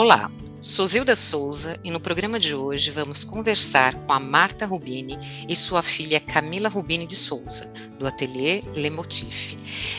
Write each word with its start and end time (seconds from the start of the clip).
Olá, 0.00 0.30
sou 0.62 0.86
Zilda 0.86 1.16
Souza 1.16 1.76
e 1.82 1.90
no 1.90 1.98
programa 1.98 2.38
de 2.38 2.54
hoje 2.54 2.88
vamos 2.92 3.24
conversar 3.24 3.96
com 4.06 4.12
a 4.12 4.20
Marta 4.20 4.64
Rubini 4.64 5.18
e 5.48 5.56
sua 5.56 5.82
filha 5.82 6.20
Camila 6.20 6.68
Rubini 6.68 7.04
de 7.04 7.16
Souza, 7.16 7.72
do 7.98 8.06
ateliê 8.06 8.60
Le 8.76 8.90
Motif. 8.90 9.56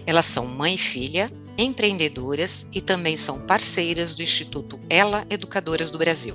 Elas 0.07 0.23
são 0.23 0.47
mãe 0.47 0.75
e 0.75 0.77
filha, 0.77 1.29
empreendedoras 1.57 2.65
e 2.71 2.79
também 2.79 3.17
são 3.17 3.41
parceiras 3.41 4.15
do 4.15 4.23
Instituto 4.23 4.79
Ela 4.89 5.27
Educadoras 5.29 5.91
do 5.91 5.97
Brasil. 5.97 6.33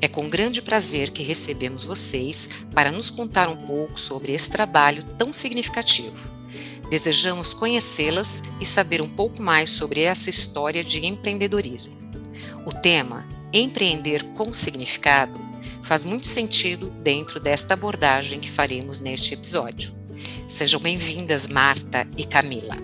É 0.00 0.06
com 0.06 0.28
grande 0.28 0.62
prazer 0.62 1.10
que 1.10 1.24
recebemos 1.24 1.84
vocês 1.84 2.48
para 2.72 2.92
nos 2.92 3.10
contar 3.10 3.48
um 3.48 3.56
pouco 3.56 3.98
sobre 3.98 4.32
esse 4.32 4.52
trabalho 4.52 5.02
tão 5.18 5.32
significativo. 5.32 6.43
Desejamos 6.90 7.54
conhecê-las 7.54 8.42
e 8.60 8.66
saber 8.66 9.00
um 9.00 9.08
pouco 9.08 9.42
mais 9.42 9.70
sobre 9.70 10.02
essa 10.02 10.30
história 10.30 10.84
de 10.84 11.04
empreendedorismo. 11.04 11.96
O 12.64 12.72
tema 12.72 13.26
Empreender 13.52 14.22
com 14.34 14.52
Significado 14.52 15.40
faz 15.82 16.04
muito 16.04 16.26
sentido 16.26 16.90
dentro 17.02 17.38
desta 17.38 17.74
abordagem 17.74 18.40
que 18.40 18.50
faremos 18.50 19.00
neste 19.00 19.34
episódio. 19.34 19.94
Sejam 20.48 20.80
bem-vindas, 20.80 21.46
Marta 21.46 22.06
e 22.16 22.24
Camila. 22.24 22.76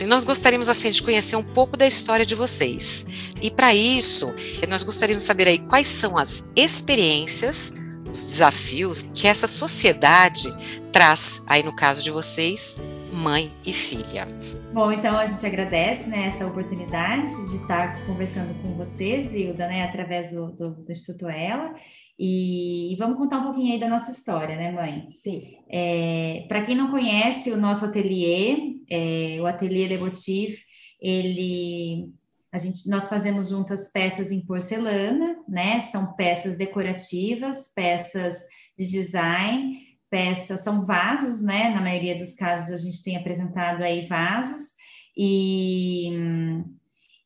E 0.00 0.04
nós 0.04 0.24
gostaríamos 0.24 0.68
assim 0.68 0.90
de 0.90 1.02
conhecer 1.02 1.36
um 1.36 1.42
pouco 1.42 1.76
da 1.76 1.86
história 1.86 2.26
de 2.26 2.34
vocês. 2.34 3.06
E 3.40 3.50
para 3.50 3.74
isso, 3.74 4.34
nós 4.68 4.82
gostaríamos 4.82 5.22
de 5.22 5.26
saber 5.26 5.48
aí 5.48 5.58
quais 5.58 5.88
são 5.88 6.18
as 6.18 6.44
experiências, 6.54 7.74
os 8.12 8.24
desafios 8.24 9.02
que 9.14 9.26
essa 9.26 9.46
sociedade 9.46 10.54
traz 10.92 11.42
aí 11.46 11.62
no 11.62 11.74
caso 11.74 12.02
de 12.02 12.10
vocês, 12.10 12.80
mãe 13.26 13.50
e 13.66 13.72
filha. 13.72 14.24
Bom, 14.72 14.92
então 14.92 15.18
a 15.18 15.26
gente 15.26 15.44
agradece 15.44 16.08
né, 16.08 16.26
essa 16.26 16.46
oportunidade 16.46 17.26
de 17.50 17.56
estar 17.56 18.06
conversando 18.06 18.54
com 18.62 18.74
vocês, 18.74 19.34
Hilda, 19.34 19.66
né, 19.66 19.82
através 19.82 20.30
do, 20.30 20.52
do, 20.52 20.70
do 20.84 20.92
Instituto 20.92 21.28
Ela. 21.28 21.74
E, 22.16 22.92
e, 22.92 22.96
vamos 22.96 23.18
contar 23.18 23.38
um 23.38 23.42
pouquinho 23.42 23.72
aí 23.72 23.80
da 23.80 23.88
nossa 23.88 24.12
história, 24.12 24.54
né, 24.54 24.70
mãe? 24.70 25.08
Sim. 25.10 25.56
É, 25.68 26.44
Para 26.46 26.64
quem 26.64 26.76
não 26.76 26.88
conhece 26.88 27.50
o 27.50 27.56
nosso 27.56 27.84
ateliê, 27.84 28.76
é, 28.88 29.38
o 29.40 29.46
Ateliê 29.46 29.88
Le 29.88 29.98
Motif, 29.98 30.62
ele 31.02 32.12
a 32.52 32.58
gente, 32.58 32.88
nós 32.88 33.08
fazemos 33.08 33.48
juntas 33.48 33.90
peças 33.90 34.30
em 34.30 34.46
porcelana, 34.46 35.36
né? 35.48 35.80
São 35.80 36.14
peças 36.14 36.56
decorativas, 36.56 37.72
peças 37.74 38.46
de 38.78 38.86
design, 38.86 39.85
peças, 40.10 40.62
são 40.62 40.84
vasos, 40.86 41.42
né? 41.42 41.70
Na 41.70 41.80
maioria 41.80 42.16
dos 42.16 42.34
casos 42.34 42.70
a 42.70 42.76
gente 42.76 43.02
tem 43.02 43.16
apresentado 43.16 43.82
aí 43.82 44.06
vasos, 44.06 44.74
e, 45.16 46.10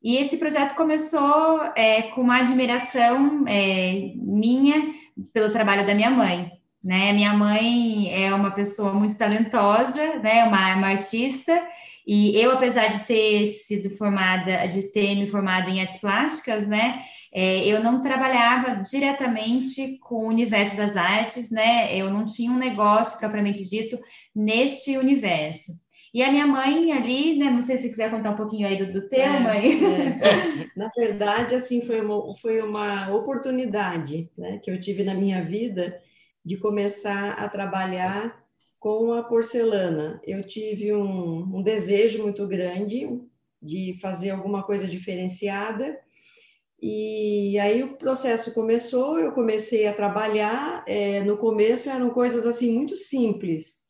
e 0.03 0.17
esse 0.17 0.39
projeto 0.39 0.75
começou 0.75 1.63
é, 1.77 2.03
com 2.03 2.21
uma 2.21 2.39
admiração 2.39 3.45
é, 3.49 4.13
minha 4.17 4.95
pelo 5.33 5.51
trabalho 5.51 5.87
da 5.87 5.95
minha 5.95 6.11
mãe. 6.11 6.60
Né? 6.83 7.13
Minha 7.13 7.35
mãe 7.35 8.11
é 8.13 8.35
uma 8.35 8.51
pessoa 8.53 8.93
muito 8.93 9.17
talentosa, 9.17 10.19
né? 10.19 10.45
uma, 10.45 10.75
uma 10.77 10.89
artista, 10.89 11.63
e 12.13 12.37
eu, 12.37 12.51
apesar 12.51 12.89
de 12.89 13.05
ter 13.05 13.47
sido 13.47 13.91
formada, 13.91 14.67
de 14.67 14.91
ter 14.91 15.15
me 15.15 15.29
formado 15.29 15.71
em 15.71 15.81
artes 15.81 15.99
plásticas, 15.99 16.67
né, 16.67 16.99
é, 17.33 17.65
eu 17.65 17.85
não 17.85 18.01
trabalhava 18.01 18.83
diretamente 18.83 19.99
com 19.99 20.25
o 20.25 20.29
universo 20.29 20.77
das 20.77 20.97
artes, 20.97 21.53
né, 21.53 21.97
eu 21.97 22.11
não 22.11 22.25
tinha 22.25 22.51
um 22.51 22.59
negócio 22.59 23.19
propriamente 23.19 23.69
dito 23.69 23.97
neste 24.35 24.97
universo. 24.97 25.73
E 26.13 26.21
a 26.25 26.33
minha 26.33 26.49
mãe 26.49 26.91
ali, 26.91 27.39
né, 27.39 27.49
não 27.49 27.61
sei 27.61 27.77
se 27.77 27.89
quiser 27.89 28.11
contar 28.11 28.33
um 28.33 28.37
pouquinho 28.37 28.67
aí 28.67 28.77
do, 28.77 28.93
do 28.93 29.09
teu, 29.09 29.21
é, 29.21 29.39
mãe. 29.39 29.81
É. 29.85 30.19
Na 30.77 30.89
verdade, 30.97 31.55
assim, 31.55 31.81
foi 31.83 32.01
uma, 32.01 32.35
foi 32.35 32.61
uma 32.61 33.15
oportunidade 33.15 34.29
né, 34.37 34.59
que 34.59 34.69
eu 34.69 34.81
tive 34.81 35.05
na 35.05 35.15
minha 35.15 35.45
vida 35.45 35.97
de 36.45 36.57
começar 36.57 37.33
a 37.33 37.49
trabalhar 37.49 38.45
com 38.79 39.13
a 39.13 39.23
porcelana. 39.23 40.21
Eu 40.27 40.43
tive 40.43 40.95
um, 40.95 41.57
um 41.57 41.63
desejo 41.63 42.23
muito 42.23 42.47
grande 42.47 43.07
de 43.63 43.99
fazer 44.01 44.31
alguma 44.31 44.63
coisa 44.63 44.87
diferenciada. 44.87 45.99
E 46.81 47.59
aí 47.59 47.83
o 47.83 47.97
processo 47.99 48.55
começou, 48.55 49.19
eu 49.19 49.33
comecei 49.33 49.87
a 49.87 49.93
trabalhar. 49.93 50.83
É, 50.87 51.23
no 51.23 51.37
começo 51.37 51.91
eram 51.91 52.09
coisas 52.11 52.47
assim 52.47 52.73
muito 52.73 52.97
simples. 52.97 53.81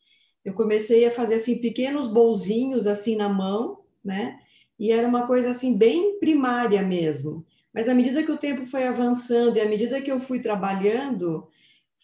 Eu 0.45 0.55
comecei 0.55 1.05
a 1.07 1.11
fazer 1.11 1.35
assim 1.35 1.61
pequenos 1.61 2.09
bolzinhos 2.09 2.87
assim 2.87 3.15
na 3.15 3.29
mão, 3.29 3.85
né? 4.05 4.39
E 4.77 4.91
era 4.91 5.07
uma 5.07 5.27
coisa 5.27 5.51
assim 5.51 5.77
bem 5.77 6.19
primária 6.19 6.83
mesmo. 6.83 7.47
Mas 7.73 7.89
à 7.89 7.95
medida 7.95 8.25
que 8.25 8.33
o 8.33 8.39
tempo 8.39 8.67
foi 8.67 8.85
avançando 8.85 9.57
e 9.57 9.61
à 9.61 9.69
medida 9.69 10.01
que 10.01 10.11
eu 10.11 10.19
fui 10.19 10.41
trabalhando, 10.41 11.47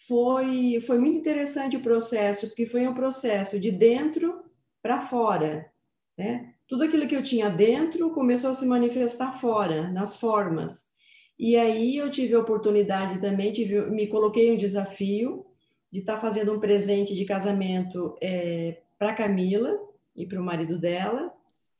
foi, 0.07 0.81
foi 0.87 0.99
muito 0.99 1.19
interessante 1.19 1.77
o 1.77 1.83
processo, 1.83 2.49
porque 2.49 2.67
foi 2.67 2.87
um 2.87 2.95
processo 2.95 3.59
de 3.59 3.71
dentro 3.71 4.45
para 4.83 5.01
fora. 5.01 5.71
Né? 6.17 6.55
Tudo 6.69 6.85
aquilo 6.85 7.09
que 7.09 7.17
eu 7.17 7.23
tinha 7.23 7.49
dentro 7.49 8.11
começou 8.11 8.51
a 8.51 8.55
se 8.55 8.67
manifestar 8.67 9.33
fora, 9.33 9.91
nas 9.91 10.19
formas. 10.19 10.95
E 11.39 11.57
aí 11.57 11.97
eu 11.97 12.11
tive 12.11 12.35
a 12.35 12.41
oportunidade 12.41 13.21
também, 13.21 13.53
tive, 13.53 13.81
me 13.91 14.07
coloquei 14.07 14.53
um 14.53 14.57
desafio 14.57 15.45
de 15.91 16.01
estar 16.01 16.15
tá 16.15 16.21
fazendo 16.21 16.53
um 16.53 16.61
presente 16.61 17.15
de 17.15 17.25
casamento 17.25 18.17
é, 18.23 18.83
para 18.99 19.15
Camila 19.15 19.79
e 20.15 20.27
para 20.27 20.41
o 20.41 20.45
marido 20.45 20.79
dela, 20.79 21.33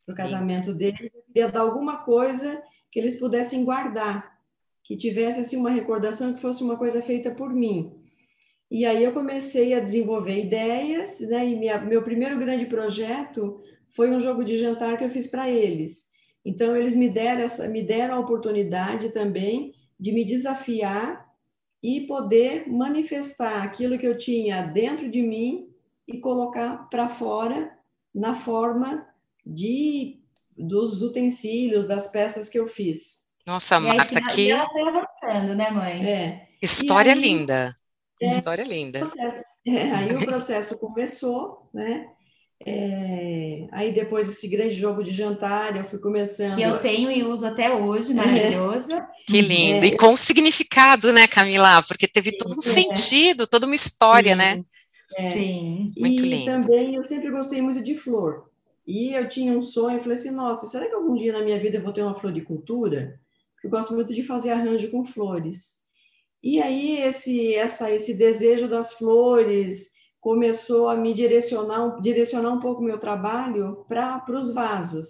para 0.05 0.13
o 0.13 0.17
casamento 0.17 0.75
deles. 0.75 1.11
Eu 1.15 1.23
queria 1.23 1.51
dar 1.51 1.61
alguma 1.61 1.99
coisa 1.99 2.63
que 2.91 2.99
eles 2.99 3.19
pudessem 3.19 3.65
guardar, 3.65 4.39
que 4.83 4.97
tivesse 4.97 5.41
assim 5.41 5.57
uma 5.57 5.71
recordação 5.71 6.35
que 6.35 6.41
fosse 6.41 6.63
uma 6.63 6.77
coisa 6.77 7.01
feita 7.01 7.31
por 7.31 7.53
mim. 7.53 7.96
E 8.71 8.85
aí 8.85 9.05
eu 9.05 9.13
comecei 9.13 9.75
a 9.75 9.81
desenvolver 9.81 10.45
ideias, 10.45 11.21
né? 11.21 11.47
E 11.47 11.57
minha, 11.57 11.79
meu 11.79 12.03
primeiro 12.03 12.39
grande 12.39 12.67
projeto 12.67 13.61
foi 13.89 14.11
um 14.11 14.21
jogo 14.21 14.45
de 14.45 14.59
jantar 14.59 14.97
que 14.99 15.05
eu 15.05 15.11
fiz 15.11 15.27
para 15.27 15.49
eles. 15.49 16.07
Então 16.45 16.77
eles 16.77 16.95
me 16.95 17.09
deram 17.09 17.43
essa, 17.43 17.69
me 17.69 17.83
deram 17.83 18.17
a 18.17 18.21
oportunidade 18.21 19.11
também 19.11 19.73
de 19.99 20.13
me 20.13 20.25
desafiar 20.25 21.27
e 21.83 22.03
poder 22.03 22.69
manifestar 22.69 23.63
aquilo 23.63 23.99
que 23.99 24.07
eu 24.07 24.19
tinha 24.19 24.63
dentro 24.63 25.09
de 25.09 25.23
mim 25.23 25.69
e 26.07 26.19
colocar 26.19 26.89
para 26.91 27.09
fora 27.09 27.73
na 28.15 28.35
forma 28.35 29.07
de 29.45 30.21
dos 30.57 31.03
utensílios, 31.03 31.85
das 31.85 32.09
peças 32.09 32.49
que 32.49 32.59
eu 32.59 32.67
fiz. 32.67 33.27
Nossa, 33.47 33.79
Marta, 33.79 34.21
que 34.23 34.51
avançando, 34.51 35.55
né, 35.55 35.71
mãe? 35.71 36.05
É. 36.05 36.49
História 36.61 37.13
aí, 37.13 37.21
linda. 37.21 37.77
É, 38.21 38.29
História 38.29 38.65
linda. 38.65 39.01
É, 39.67 39.83
aí 39.91 40.13
o 40.15 40.25
processo 40.25 40.79
começou, 40.79 41.69
né? 41.73 42.09
É, 42.65 43.69
aí 43.71 43.93
depois 43.93 44.27
desse 44.27 44.49
grande 44.49 44.75
jogo 44.75 45.03
de 45.03 45.13
jantar, 45.13 45.77
eu 45.77 45.85
fui 45.85 45.99
começando. 45.99 46.57
Que 46.57 46.63
eu 46.63 46.79
tenho 46.79 47.11
e 47.11 47.23
uso 47.23 47.47
até 47.47 47.73
hoje, 47.75 48.15
maravilhosa. 48.15 48.97
É. 48.97 49.07
Que 49.27 49.41
lindo. 49.43 49.85
É. 49.85 49.89
E 49.89 49.97
com 49.97 50.17
significado, 50.17 51.13
né, 51.13 51.27
Camila? 51.27 51.83
Porque 51.83 52.09
teve 52.09 52.33
todo 52.33 52.55
um 52.55 52.59
é. 52.59 52.63
sentido, 52.63 53.47
toda 53.47 53.67
uma 53.67 53.75
história, 53.75 54.33
Sim. 54.33 54.39
né? 54.39 54.65
É. 55.19 55.33
Sim. 55.33 55.93
Muito 55.99 56.25
e 56.25 56.29
lindo. 56.29 56.63
também 56.63 56.95
eu 56.95 57.05
sempre 57.05 57.31
gostei 57.31 57.61
muito 57.61 57.83
de 57.83 57.95
flor. 57.95 58.51
E 58.87 59.13
eu 59.13 59.29
tinha 59.29 59.53
um 59.53 59.63
sonho, 59.63 59.97
eu 59.97 60.01
falei 60.01 60.17
assim, 60.17 60.31
nossa, 60.31 60.67
será 60.67 60.87
que 60.87 60.95
algum 60.95 61.15
dia 61.15 61.33
na 61.33 61.43
minha 61.43 61.59
vida 61.59 61.77
eu 61.77 61.83
vou 61.83 61.93
ter 61.93 62.03
uma 62.03 62.15
floricultura? 62.15 63.19
Eu 63.63 63.69
gosto 63.69 63.93
muito 63.95 64.15
de 64.15 64.23
fazer 64.23 64.51
arranjo 64.51 64.91
com 64.91 65.05
flores. 65.05 65.85
E 66.47 66.63
aí 66.63 67.01
esse, 67.01 67.57
essa, 67.57 67.91
esse 67.91 68.15
desejo 68.15 68.69
das 68.69 68.93
flores 68.93 69.91
começou 70.21 70.89
a 70.89 70.95
me 70.95 71.13
direcionar, 71.13 72.01
direcionar 72.01 72.53
um 72.53 72.61
pouco 72.61 72.81
o 72.81 72.85
meu 72.85 72.99
trabalho 72.99 73.85
para 73.89 74.23
os 74.29 74.55
vasos. 74.55 75.09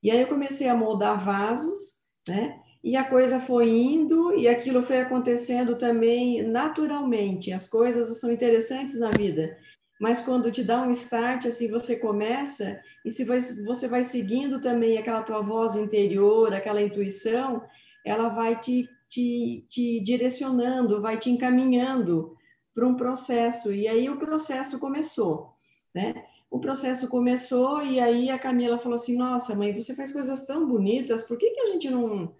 E 0.00 0.12
aí 0.12 0.20
eu 0.20 0.28
comecei 0.28 0.68
a 0.68 0.76
moldar 0.76 1.18
vasos, 1.18 1.80
né? 2.28 2.60
E 2.84 2.94
a 2.94 3.02
coisa 3.02 3.40
foi 3.40 3.68
indo 3.68 4.32
e 4.38 4.46
aquilo 4.46 4.80
foi 4.80 5.00
acontecendo 5.00 5.76
também 5.76 6.44
naturalmente. 6.44 7.52
As 7.52 7.66
coisas 7.68 8.16
são 8.20 8.30
interessantes 8.30 8.96
na 9.00 9.10
vida, 9.10 9.58
mas 10.00 10.20
quando 10.20 10.52
te 10.52 10.62
dá 10.62 10.82
um 10.82 10.92
start, 10.92 11.46
assim, 11.46 11.68
você 11.68 11.96
começa 11.96 12.80
e 13.04 13.10
se 13.10 13.24
você 13.24 13.88
vai 13.88 14.04
seguindo 14.04 14.60
também 14.60 14.98
aquela 14.98 15.24
tua 15.24 15.42
voz 15.42 15.74
interior, 15.74 16.54
aquela 16.54 16.80
intuição, 16.80 17.64
ela 18.04 18.28
vai 18.28 18.54
te 18.60 18.88
te, 19.08 19.64
te 19.68 20.00
direcionando, 20.00 21.00
vai 21.00 21.18
te 21.18 21.30
encaminhando 21.30 22.36
para 22.74 22.86
um 22.86 22.94
processo. 22.94 23.72
E 23.72 23.88
aí 23.88 24.08
o 24.08 24.18
processo 24.18 24.78
começou, 24.78 25.52
né? 25.94 26.24
O 26.50 26.60
processo 26.60 27.08
começou 27.08 27.82
e 27.82 27.98
aí 28.00 28.30
a 28.30 28.38
Camila 28.38 28.78
falou 28.78 28.96
assim: 28.96 29.16
Nossa, 29.16 29.54
mãe, 29.54 29.74
você 29.74 29.94
faz 29.94 30.12
coisas 30.12 30.46
tão 30.46 30.66
bonitas, 30.66 31.24
por 31.24 31.38
que, 31.38 31.50
que 31.50 31.60
a 31.60 31.66
gente 31.66 31.90
não, 31.90 32.34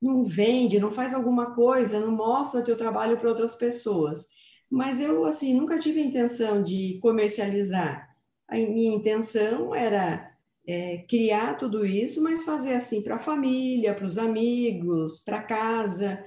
não 0.00 0.24
vende, 0.24 0.80
não 0.80 0.90
faz 0.90 1.14
alguma 1.14 1.54
coisa, 1.54 2.00
não 2.00 2.12
mostra 2.12 2.62
teu 2.62 2.76
trabalho 2.76 3.18
para 3.18 3.28
outras 3.28 3.54
pessoas? 3.54 4.28
Mas 4.70 5.00
eu, 5.00 5.24
assim, 5.26 5.54
nunca 5.54 5.78
tive 5.78 6.00
a 6.00 6.04
intenção 6.04 6.62
de 6.62 6.98
comercializar. 7.02 8.10
A 8.48 8.56
minha 8.56 8.94
intenção 8.94 9.74
era 9.74 10.31
é, 10.66 10.98
criar 11.08 11.56
tudo 11.56 11.84
isso, 11.84 12.22
mas 12.22 12.44
fazer 12.44 12.74
assim 12.74 13.02
para 13.02 13.16
a 13.16 13.18
família, 13.18 13.94
para 13.94 14.06
os 14.06 14.18
amigos, 14.18 15.18
para 15.24 15.42
casa. 15.42 16.22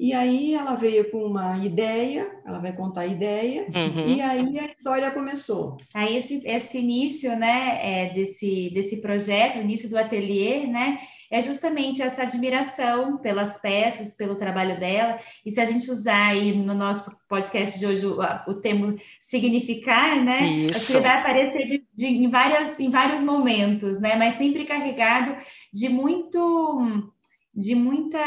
E 0.00 0.12
aí 0.12 0.54
ela 0.54 0.76
veio 0.76 1.10
com 1.10 1.24
uma 1.24 1.58
ideia, 1.58 2.30
ela 2.46 2.60
vai 2.60 2.72
contar 2.72 3.00
a 3.00 3.06
ideia, 3.06 3.62
uhum. 3.62 4.08
e 4.08 4.22
aí 4.22 4.58
a 4.60 4.66
história 4.66 5.10
começou. 5.10 5.76
Aí 5.92 6.16
esse, 6.16 6.40
esse 6.44 6.78
início, 6.78 7.36
né, 7.36 7.78
é, 7.82 8.14
desse, 8.14 8.70
desse 8.72 9.00
projeto, 9.00 9.58
o 9.58 9.60
início 9.60 9.90
do 9.90 9.98
ateliê, 9.98 10.68
né, 10.68 10.98
é 11.28 11.40
justamente 11.40 12.00
essa 12.00 12.22
admiração 12.22 13.18
pelas 13.18 13.60
peças, 13.60 14.14
pelo 14.14 14.36
trabalho 14.36 14.78
dela, 14.78 15.18
e 15.44 15.50
se 15.50 15.60
a 15.60 15.64
gente 15.64 15.90
usar 15.90 16.28
aí 16.28 16.52
no 16.52 16.74
nosso 16.74 17.26
podcast 17.28 17.76
de 17.76 17.84
hoje 17.84 18.06
o, 18.06 18.20
o 18.46 18.54
termo 18.54 18.96
significar, 19.20 20.24
né, 20.24 20.38
Isso. 20.38 20.96
ele 20.96 21.06
vai 21.08 21.16
aparecer 21.18 21.66
de, 21.66 21.84
de, 21.92 22.06
em, 22.06 22.30
várias, 22.30 22.78
em 22.78 22.88
vários 22.88 23.20
momentos, 23.20 24.00
né, 24.00 24.14
mas 24.14 24.36
sempre 24.36 24.64
carregado 24.64 25.36
de 25.72 25.88
muito 25.88 27.10
de 27.58 27.74
muita 27.74 28.20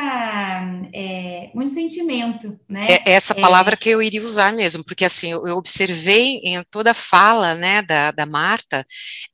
é, 0.94 1.50
muito 1.56 1.72
sentimento, 1.72 2.60
né? 2.68 2.86
É 3.06 3.14
essa 3.14 3.34
é. 3.34 3.40
palavra 3.40 3.76
é, 3.76 3.78
que 3.78 3.90
eu 3.90 4.02
iria 4.02 4.22
usar 4.22 4.52
mesmo, 4.52 4.84
porque 4.84 5.06
assim 5.06 5.32
eu, 5.32 5.48
eu 5.48 5.56
observei 5.56 6.42
em 6.44 6.62
toda 6.70 6.92
a 6.92 6.94
fala, 6.94 7.56
né, 7.56 7.82
da, 7.82 8.12
da 8.12 8.26
Marta, 8.26 8.86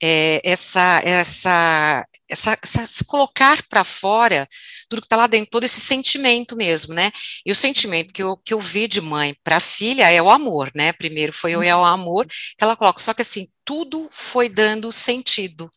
é, 0.01 0.39
essa, 0.43 1.01
essa 1.03 2.05
essa, 2.29 2.59
essa 2.61 2.85
se 2.85 3.05
colocar 3.05 3.63
para 3.67 3.83
fora 3.83 4.47
tudo 4.87 5.01
que 5.01 5.05
está 5.05 5.15
lá 5.15 5.25
dentro, 5.25 5.49
todo 5.49 5.63
esse 5.63 5.79
sentimento 5.79 6.55
mesmo, 6.55 6.93
né? 6.93 7.11
E 7.45 7.51
o 7.51 7.55
sentimento 7.55 8.13
que 8.13 8.21
eu, 8.21 8.37
que 8.37 8.53
eu 8.53 8.59
vi 8.59 8.87
de 8.87 9.01
mãe 9.01 9.35
para 9.43 9.59
filha 9.59 10.11
é 10.11 10.21
o 10.21 10.29
amor, 10.29 10.69
né? 10.75 10.93
Primeiro 10.93 11.33
foi 11.33 11.55
o, 11.55 11.63
é 11.63 11.75
o 11.75 11.83
amor 11.83 12.27
que 12.27 12.63
ela 12.63 12.75
coloca, 12.75 13.01
só 13.01 13.13
que 13.13 13.23
assim 13.23 13.47
tudo 13.65 14.07
foi 14.11 14.47
dando 14.47 14.91
sentido 14.91 15.71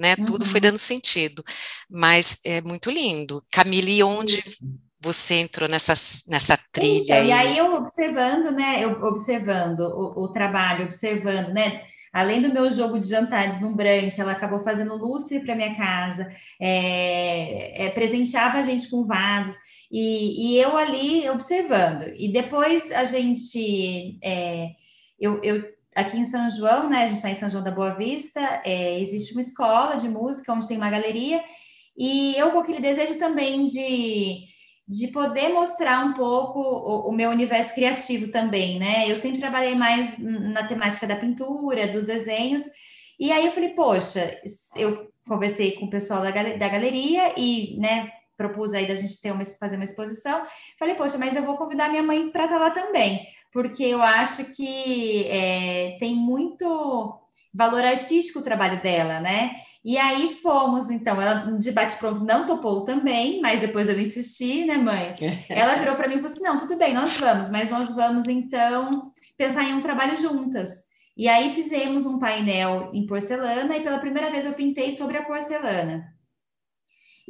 né? 0.00 0.16
Uhum. 0.18 0.24
Tudo 0.24 0.46
foi 0.46 0.56
uhum. 0.56 0.62
dando 0.62 0.78
sentido. 0.78 1.44
Mas 1.88 2.40
é 2.44 2.62
muito 2.62 2.90
lindo. 2.90 3.44
Camille, 3.52 4.02
onde 4.02 4.42
você 4.98 5.34
entrou 5.34 5.68
nessa, 5.68 5.92
nessa 6.26 6.58
trilha? 6.72 7.02
Então, 7.02 7.16
aí? 7.16 7.28
E 7.28 7.32
aí 7.32 7.58
eu 7.58 7.74
observando, 7.74 8.50
né? 8.50 8.82
Eu 8.82 9.02
observando 9.02 9.80
o, 9.80 10.24
o 10.24 10.28
trabalho, 10.32 10.86
observando, 10.86 11.48
né? 11.48 11.82
Além 12.12 12.40
do 12.40 12.52
meu 12.52 12.70
jogo 12.70 12.98
de 12.98 13.08
jantar 13.08 13.48
deslumbrante, 13.48 14.20
ela 14.20 14.32
acabou 14.32 14.60
fazendo 14.60 14.96
lustre 14.96 15.40
para 15.40 15.54
minha 15.54 15.76
casa, 15.76 16.28
é, 16.60 17.86
é, 17.86 17.90
presenteava 17.90 18.58
a 18.58 18.62
gente 18.62 18.90
com 18.90 19.06
vasos, 19.06 19.54
e, 19.92 20.54
e, 20.54 20.60
eu 20.60 20.76
ali 20.76 21.28
observando. 21.28 22.12
E 22.16 22.32
depois 22.32 22.90
a 22.90 23.04
gente. 23.04 24.18
É, 24.22 24.70
eu, 25.18 25.40
eu 25.42 25.62
aqui 25.94 26.16
em 26.16 26.24
São 26.24 26.48
João, 26.48 26.88
né? 26.88 27.02
A 27.02 27.06
gente 27.06 27.16
está 27.16 27.30
em 27.30 27.34
São 27.34 27.50
João 27.50 27.64
da 27.64 27.70
Boa 27.70 27.94
Vista, 27.94 28.40
é, 28.64 29.00
existe 29.00 29.32
uma 29.32 29.40
escola 29.40 29.96
de 29.96 30.08
música 30.08 30.52
onde 30.52 30.68
tem 30.68 30.76
uma 30.76 30.90
galeria, 30.90 31.42
e 31.96 32.34
eu 32.36 32.50
com 32.52 32.60
aquele 32.60 32.80
desejo 32.80 33.18
também 33.18 33.64
de, 33.64 34.44
de 34.86 35.08
poder 35.08 35.48
mostrar 35.50 36.04
um 36.04 36.14
pouco 36.14 36.60
o, 36.60 37.10
o, 37.10 37.12
meu 37.12 37.30
universo 37.30 37.74
criativo 37.74 38.30
também, 38.30 38.78
né? 38.78 39.10
Eu 39.10 39.16
sempre 39.16 39.40
trabalhei 39.40 39.74
mais 39.74 40.18
na 40.18 40.66
temática 40.66 41.06
da 41.06 41.16
pintura, 41.16 41.88
dos 41.88 42.04
desenhos, 42.04 42.64
e 43.18 43.30
aí 43.32 43.44
eu 43.46 43.52
falei, 43.52 43.70
poxa, 43.70 44.40
eu 44.76 45.10
conversei 45.28 45.72
com 45.72 45.86
o 45.86 45.90
pessoal 45.90 46.22
da, 46.22 46.30
da 46.30 46.68
galeria 46.68 47.34
e, 47.36 47.76
né, 47.78 48.10
propus 48.36 48.72
aí 48.72 48.86
da 48.86 48.94
gente 48.94 49.20
ter 49.20 49.32
uma, 49.32 49.44
fazer 49.44 49.76
uma 49.76 49.84
exposição. 49.84 50.42
Falei, 50.78 50.94
poxa, 50.94 51.18
mas 51.18 51.36
eu 51.36 51.44
vou 51.44 51.58
convidar 51.58 51.90
minha 51.90 52.02
mãe 52.02 52.30
para 52.30 52.44
estar 52.44 52.58
tá 52.58 52.64
lá 52.64 52.70
também 52.70 53.26
porque 53.52 53.84
eu 53.84 54.02
acho 54.02 54.44
que 54.54 55.24
é, 55.28 55.96
tem 55.98 56.14
muito 56.14 57.18
valor 57.52 57.84
artístico 57.84 58.38
o 58.38 58.42
trabalho 58.42 58.80
dela, 58.80 59.18
né? 59.20 59.56
E 59.84 59.98
aí 59.98 60.34
fomos, 60.42 60.90
então, 60.90 61.20
ela 61.20 61.50
de 61.58 61.72
bate-pronto 61.72 62.24
não 62.24 62.46
topou 62.46 62.84
também, 62.84 63.40
mas 63.40 63.60
depois 63.60 63.88
eu 63.88 63.98
insisti, 63.98 64.64
né, 64.64 64.76
mãe? 64.76 65.14
Ela 65.48 65.76
virou 65.76 65.96
para 65.96 66.06
mim 66.06 66.14
e 66.14 66.18
falou 66.18 66.32
assim: 66.32 66.42
não, 66.42 66.58
tudo 66.58 66.76
bem, 66.76 66.92
nós 66.92 67.16
vamos, 67.16 67.48
mas 67.48 67.70
nós 67.70 67.88
vamos 67.94 68.28
então 68.28 69.12
pensar 69.36 69.64
em 69.64 69.74
um 69.74 69.80
trabalho 69.80 70.16
juntas. 70.18 70.84
E 71.16 71.28
aí 71.28 71.54
fizemos 71.54 72.06
um 72.06 72.18
painel 72.18 72.90
em 72.92 73.06
porcelana 73.06 73.76
e 73.76 73.82
pela 73.82 73.98
primeira 73.98 74.30
vez 74.30 74.44
eu 74.44 74.52
pintei 74.52 74.92
sobre 74.92 75.18
a 75.18 75.24
porcelana. 75.24 76.04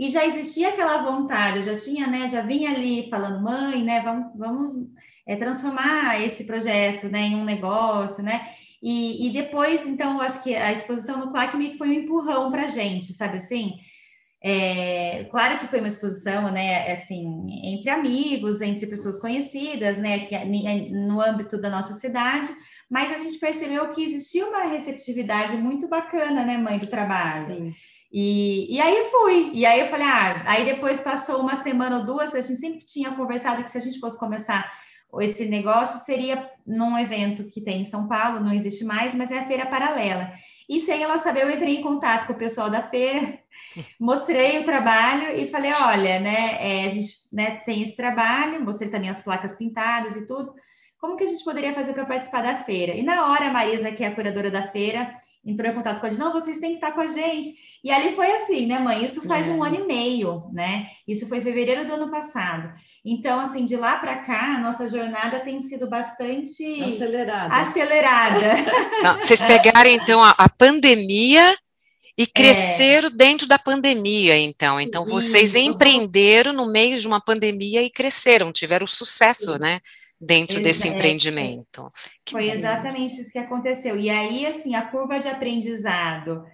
E 0.00 0.08
já 0.08 0.24
existia 0.24 0.70
aquela 0.70 1.02
vontade, 1.02 1.58
eu 1.58 1.62
já 1.62 1.76
tinha, 1.76 2.06
né, 2.06 2.26
já 2.26 2.40
vinha 2.40 2.70
ali 2.70 3.06
falando, 3.10 3.42
mãe, 3.42 3.84
né, 3.84 4.00
vamos, 4.00 4.32
vamos 4.34 4.72
é, 5.26 5.36
transformar 5.36 6.18
esse 6.24 6.44
projeto, 6.46 7.10
né, 7.10 7.20
em 7.20 7.36
um 7.36 7.44
negócio, 7.44 8.24
né, 8.24 8.48
e, 8.82 9.28
e 9.28 9.30
depois, 9.30 9.86
então, 9.86 10.14
eu 10.14 10.22
acho 10.22 10.42
que 10.42 10.56
a 10.56 10.72
exposição 10.72 11.18
no 11.18 11.30
CLAC 11.30 11.54
meio 11.54 11.72
que 11.72 11.76
foi 11.76 11.90
um 11.90 11.92
empurrão 11.92 12.50
para 12.50 12.62
a 12.62 12.66
gente, 12.66 13.12
sabe 13.12 13.36
assim? 13.36 13.74
É, 14.42 15.28
claro 15.30 15.58
que 15.58 15.66
foi 15.66 15.80
uma 15.80 15.88
exposição, 15.88 16.50
né, 16.50 16.90
assim, 16.92 17.46
entre 17.62 17.90
amigos, 17.90 18.62
entre 18.62 18.86
pessoas 18.86 19.18
conhecidas, 19.18 19.98
né, 19.98 20.20
que, 20.20 20.34
no 20.88 21.20
âmbito 21.20 21.60
da 21.60 21.68
nossa 21.68 21.92
cidade, 21.92 22.48
mas 22.88 23.12
a 23.12 23.16
gente 23.16 23.38
percebeu 23.38 23.90
que 23.90 24.02
existia 24.02 24.46
uma 24.46 24.64
receptividade 24.64 25.58
muito 25.58 25.86
bacana, 25.88 26.42
né, 26.42 26.56
mãe, 26.56 26.78
do 26.78 26.86
trabalho. 26.86 27.54
Sim. 27.54 27.74
E, 28.12 28.74
e 28.74 28.80
aí 28.80 29.08
fui, 29.10 29.50
e 29.54 29.64
aí 29.64 29.80
eu 29.80 29.86
falei, 29.86 30.06
ah, 30.06 30.42
aí 30.46 30.64
depois 30.64 31.00
passou 31.00 31.40
uma 31.40 31.54
semana 31.54 31.98
ou 31.98 32.04
duas, 32.04 32.34
a 32.34 32.40
gente 32.40 32.56
sempre 32.56 32.84
tinha 32.84 33.12
conversado 33.12 33.62
que 33.62 33.70
se 33.70 33.78
a 33.78 33.80
gente 33.80 34.00
fosse 34.00 34.18
começar 34.18 34.68
esse 35.18 35.46
negócio 35.46 35.98
seria 35.98 36.48
num 36.64 36.96
evento 36.96 37.44
que 37.44 37.60
tem 37.60 37.80
em 37.80 37.84
São 37.84 38.06
Paulo, 38.06 38.38
não 38.38 38.52
existe 38.52 38.84
mais, 38.84 39.14
mas 39.14 39.32
é 39.32 39.38
a 39.38 39.46
feira 39.46 39.66
paralela. 39.66 40.30
E 40.68 40.78
sem 40.78 41.02
ela 41.02 41.18
saber, 41.18 41.42
eu 41.42 41.50
entrei 41.50 41.78
em 41.78 41.82
contato 41.82 42.28
com 42.28 42.32
o 42.32 42.38
pessoal 42.38 42.70
da 42.70 42.82
feira, 42.82 43.40
mostrei 44.00 44.60
o 44.60 44.64
trabalho 44.64 45.36
e 45.36 45.48
falei, 45.48 45.72
olha, 45.82 46.20
né, 46.20 46.36
é, 46.60 46.84
a 46.84 46.88
gente 46.88 47.12
né, 47.32 47.56
tem 47.66 47.82
esse 47.82 47.96
trabalho, 47.96 48.64
mostrei 48.64 48.88
também 48.88 49.10
as 49.10 49.20
placas 49.20 49.56
pintadas 49.56 50.14
e 50.14 50.26
tudo, 50.26 50.54
como 50.98 51.16
que 51.16 51.24
a 51.24 51.26
gente 51.26 51.42
poderia 51.42 51.72
fazer 51.72 51.92
para 51.92 52.04
participar 52.04 52.42
da 52.42 52.58
feira? 52.58 52.94
E 52.94 53.02
na 53.02 53.26
hora, 53.32 53.46
a 53.46 53.52
Marisa, 53.52 53.90
que 53.90 54.04
é 54.04 54.06
a 54.06 54.14
curadora 54.14 54.50
da 54.50 54.62
feira, 54.64 55.12
entrou 55.44 55.70
em 55.70 55.74
contato 55.74 56.00
com 56.00 56.06
a 56.06 56.10
gente, 56.10 56.18
não, 56.18 56.32
vocês 56.32 56.58
têm 56.58 56.70
que 56.70 56.76
estar 56.76 56.92
com 56.92 57.00
a 57.00 57.06
gente. 57.06 57.48
E 57.82 57.90
ali 57.90 58.14
foi 58.14 58.30
assim, 58.32 58.66
né, 58.66 58.78
mãe? 58.78 59.04
Isso 59.04 59.26
faz 59.26 59.48
é. 59.48 59.52
um 59.52 59.64
ano 59.64 59.76
e 59.76 59.86
meio, 59.86 60.50
né? 60.52 60.86
Isso 61.08 61.28
foi 61.28 61.38
em 61.38 61.42
fevereiro 61.42 61.86
do 61.86 61.94
ano 61.94 62.10
passado. 62.10 62.70
Então, 63.04 63.40
assim, 63.40 63.64
de 63.64 63.76
lá 63.76 63.96
para 63.96 64.18
cá, 64.18 64.56
a 64.56 64.60
nossa 64.60 64.86
jornada 64.86 65.40
tem 65.40 65.58
sido 65.60 65.88
bastante 65.88 66.82
acelerada. 66.82 67.54
acelerada. 67.54 68.46
Não, 69.02 69.16
vocês 69.16 69.40
pegaram, 69.40 69.90
então, 69.90 70.22
a, 70.22 70.30
a 70.30 70.48
pandemia 70.48 71.56
e 72.18 72.26
cresceram 72.26 73.08
é. 73.08 73.12
dentro 73.12 73.48
da 73.48 73.58
pandemia, 73.58 74.36
então. 74.36 74.78
Então, 74.78 75.06
vocês 75.06 75.54
empreenderam 75.54 76.52
no 76.52 76.70
meio 76.70 77.00
de 77.00 77.06
uma 77.06 77.20
pandemia 77.20 77.82
e 77.82 77.88
cresceram, 77.88 78.52
tiveram 78.52 78.86
sucesso, 78.86 79.54
Sim. 79.54 79.58
né? 79.58 79.80
Dentro 80.20 80.60
desse 80.60 80.88
empreendimento. 80.88 81.88
Foi 82.28 82.50
exatamente 82.50 83.20
isso 83.20 83.32
que 83.32 83.38
aconteceu. 83.38 83.98
E 83.98 84.10
aí, 84.10 84.44
assim, 84.44 84.74
a 84.74 84.82
curva 84.82 85.18
de 85.18 85.28
aprendizado, 85.28 86.44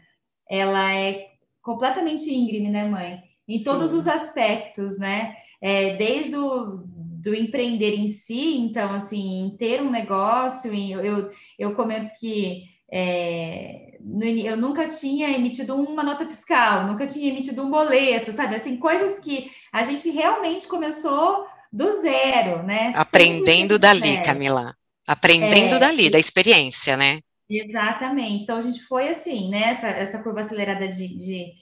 ela 0.48 0.92
é 0.92 1.26
completamente 1.60 2.32
íngreme, 2.32 2.70
né, 2.70 2.88
mãe? 2.88 3.20
Em 3.48 3.58
Sim. 3.58 3.64
todos 3.64 3.92
os 3.92 4.06
aspectos, 4.06 4.98
né? 4.98 5.34
É, 5.60 5.94
desde 5.96 6.36
o 6.36 6.84
do 7.26 7.34
empreender 7.34 7.94
em 7.94 8.06
si, 8.06 8.56
então, 8.56 8.92
assim, 8.94 9.46
em 9.46 9.56
ter 9.56 9.82
um 9.82 9.90
negócio, 9.90 10.72
eu, 10.72 11.04
eu, 11.04 11.30
eu 11.58 11.74
comento 11.74 12.12
que 12.20 12.62
é, 12.88 13.98
eu 14.44 14.56
nunca 14.56 14.86
tinha 14.86 15.30
emitido 15.30 15.74
uma 15.74 16.04
nota 16.04 16.24
fiscal, 16.24 16.86
nunca 16.86 17.04
tinha 17.04 17.28
emitido 17.28 17.62
um 17.62 17.70
boleto, 17.70 18.30
sabe? 18.30 18.54
Assim, 18.54 18.76
coisas 18.76 19.18
que 19.18 19.50
a 19.72 19.82
gente 19.82 20.08
realmente 20.10 20.68
começou 20.68 21.46
do 21.76 22.00
zero, 22.00 22.62
né? 22.62 22.90
Aprendendo 22.96 23.78
dali, 23.78 24.18
Camila. 24.22 24.74
Aprendendo 25.06 25.76
é, 25.76 25.78
dali, 25.78 26.08
da 26.08 26.18
experiência, 26.18 26.96
né? 26.96 27.20
Exatamente. 27.48 28.44
Então 28.44 28.56
a 28.56 28.62
gente 28.62 28.82
foi 28.84 29.10
assim, 29.10 29.50
né? 29.50 29.68
Essa, 29.68 29.88
essa 29.88 30.22
curva 30.22 30.40
acelerada 30.40 30.88
de, 30.88 31.06
de, 31.18 31.52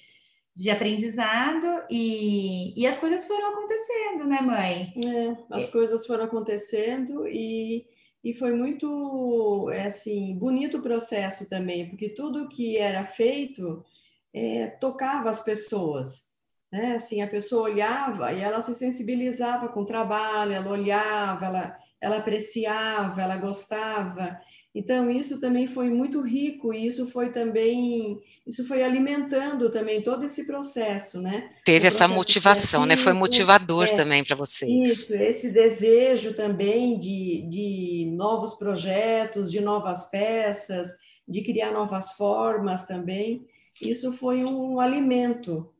de 0.54 0.70
aprendizado 0.70 1.66
e, 1.90 2.80
e 2.80 2.86
as 2.86 2.96
coisas 2.96 3.26
foram 3.26 3.54
acontecendo, 3.54 4.24
né, 4.24 4.40
mãe? 4.40 4.94
É, 5.04 5.56
as 5.56 5.68
coisas 5.68 6.06
foram 6.06 6.24
acontecendo 6.24 7.26
e, 7.26 7.84
e 8.22 8.32
foi 8.32 8.52
muito, 8.52 9.68
é 9.72 9.86
assim, 9.86 10.38
bonito 10.38 10.78
o 10.78 10.82
processo 10.82 11.48
também, 11.48 11.88
porque 11.88 12.08
tudo 12.08 12.48
que 12.48 12.78
era 12.78 13.02
feito 13.02 13.84
é, 14.32 14.68
tocava 14.80 15.28
as 15.28 15.42
pessoas. 15.42 16.32
Né? 16.74 16.96
Assim, 16.96 17.22
a 17.22 17.28
pessoa 17.28 17.70
olhava 17.70 18.32
e 18.32 18.40
ela 18.40 18.60
se 18.60 18.74
sensibilizava 18.74 19.68
com 19.68 19.82
o 19.82 19.86
trabalho, 19.86 20.54
ela 20.54 20.68
olhava, 20.68 21.46
ela, 21.46 21.78
ela 22.00 22.16
apreciava, 22.16 23.22
ela 23.22 23.36
gostava. 23.36 24.40
Então, 24.74 25.08
isso 25.08 25.38
também 25.38 25.68
foi 25.68 25.88
muito 25.88 26.20
rico, 26.20 26.74
e 26.74 26.84
isso 26.84 27.06
foi 27.06 27.30
também, 27.30 28.18
isso 28.44 28.66
foi 28.66 28.82
alimentando 28.82 29.70
também 29.70 30.02
todo 30.02 30.24
esse 30.24 30.48
processo, 30.48 31.22
né? 31.22 31.48
Teve 31.64 31.86
essa 31.86 32.08
motivação, 32.08 32.84
né? 32.84 32.96
Foi 32.96 33.12
motivador 33.12 33.84
é, 33.84 33.94
também 33.94 34.24
para 34.24 34.34
vocês. 34.34 34.90
Isso, 34.90 35.14
esse 35.14 35.52
desejo 35.52 36.34
também 36.34 36.98
de, 36.98 37.46
de 37.48 38.12
novos 38.16 38.54
projetos, 38.54 39.48
de 39.48 39.60
novas 39.60 40.10
peças, 40.10 40.88
de 41.26 41.40
criar 41.42 41.70
novas 41.70 42.10
formas 42.14 42.84
também. 42.84 43.46
isso 43.80 44.12
foi 44.12 44.42
um 44.42 44.80
alimento. 44.80 45.72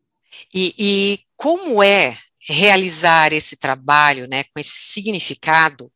E, 0.52 0.74
e 0.78 1.20
como 1.36 1.82
é 1.82 2.16
realizar 2.46 3.32
esse 3.32 3.56
trabalho, 3.56 4.28
né, 4.28 4.44
com 4.44 4.60
esse 4.60 4.92
significado. 4.92 5.90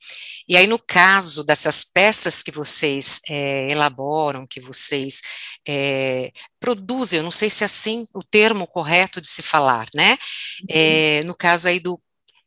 E 0.48 0.56
aí, 0.56 0.66
no 0.66 0.78
caso 0.78 1.44
dessas 1.44 1.84
peças 1.84 2.42
que 2.42 2.50
vocês 2.50 3.20
é, 3.28 3.70
elaboram, 3.70 4.46
que 4.46 4.60
vocês 4.60 5.20
é, 5.66 6.32
produzem, 6.58 7.18
eu 7.18 7.22
não 7.22 7.30
sei 7.30 7.50
se 7.50 7.64
é 7.64 7.66
assim 7.66 8.06
o 8.14 8.22
termo 8.22 8.66
correto 8.66 9.20
de 9.20 9.28
se 9.28 9.42
falar, 9.42 9.86
né? 9.94 10.16
É, 10.68 11.22
no 11.24 11.34
caso 11.34 11.68
aí 11.68 11.80
do 11.80 12.00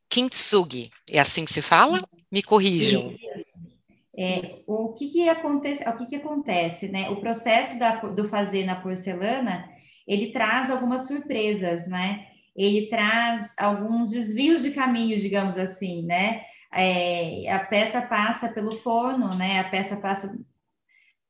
kintsugi, 0.09 0.89
é 1.09 1.19
assim 1.19 1.45
que 1.45 1.53
se 1.53 1.61
fala? 1.61 2.01
Me 2.31 2.41
corrijam. 2.41 3.11
É, 4.17 4.41
o 4.67 4.93
que 4.93 5.07
que 5.07 5.29
acontece? 5.29 5.87
O 5.87 5.97
que 5.97 6.05
que 6.07 6.15
acontece, 6.15 6.87
né? 6.89 7.09
O 7.09 7.21
processo 7.21 7.77
da, 7.77 7.95
do 7.95 8.27
fazer 8.27 8.65
na 8.65 8.75
porcelana, 8.75 9.69
ele 10.11 10.31
traz 10.31 10.69
algumas 10.69 11.07
surpresas, 11.07 11.87
né? 11.87 12.27
Ele 12.53 12.87
traz 12.87 13.55
alguns 13.57 14.09
desvios 14.09 14.61
de 14.61 14.71
caminho, 14.71 15.17
digamos 15.17 15.57
assim, 15.57 16.05
né? 16.05 16.41
É, 16.73 17.49
a 17.49 17.59
peça 17.59 18.01
passa 18.01 18.49
pelo 18.49 18.71
forno, 18.71 19.33
né? 19.35 19.61
A 19.61 19.63
peça 19.63 19.95
passa 19.95 20.37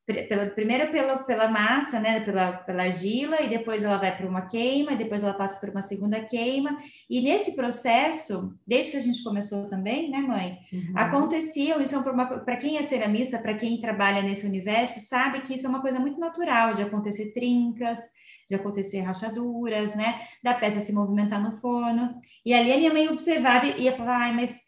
pela, 0.04 0.46
primeiro 0.46 0.90
pela, 0.90 1.18
pela 1.18 1.48
massa, 1.48 2.00
né, 2.00 2.20
pela, 2.20 2.52
pela 2.52 2.82
argila, 2.82 3.40
e 3.40 3.48
depois 3.48 3.84
ela 3.84 3.96
vai 3.96 4.14
para 4.16 4.28
uma 4.28 4.48
queima, 4.48 4.92
e 4.92 4.96
depois 4.96 5.22
ela 5.22 5.32
passa 5.32 5.60
por 5.60 5.70
uma 5.70 5.80
segunda 5.80 6.20
queima, 6.20 6.76
e 7.08 7.20
nesse 7.20 7.54
processo, 7.54 8.52
desde 8.66 8.90
que 8.90 8.96
a 8.96 9.00
gente 9.00 9.22
começou 9.22 9.68
também, 9.70 10.10
né, 10.10 10.18
mãe, 10.18 10.58
uhum. 10.72 10.92
aconteciam, 10.96 11.80
isso 11.80 11.96
é 11.96 12.38
para 12.44 12.56
quem 12.56 12.78
é 12.78 12.82
ceramista, 12.82 13.38
para 13.38 13.54
quem 13.54 13.80
trabalha 13.80 14.22
nesse 14.22 14.44
universo, 14.44 14.98
sabe 15.00 15.40
que 15.42 15.54
isso 15.54 15.66
é 15.66 15.70
uma 15.70 15.80
coisa 15.80 16.00
muito 16.00 16.18
natural 16.18 16.72
de 16.72 16.82
acontecer 16.82 17.32
trincas, 17.32 18.00
de 18.48 18.54
acontecer 18.54 19.00
rachaduras, 19.00 19.94
né, 19.94 20.20
da 20.42 20.54
peça 20.54 20.80
se 20.80 20.92
movimentar 20.92 21.42
no 21.42 21.60
forno, 21.60 22.20
e 22.44 22.52
ali 22.52 22.72
a 22.72 22.76
minha 22.76 22.92
mãe 22.92 23.08
observava 23.08 23.66
e 23.66 23.82
ia 23.82 23.96
falar, 23.96 24.16
ai, 24.18 24.34
mas 24.34 24.60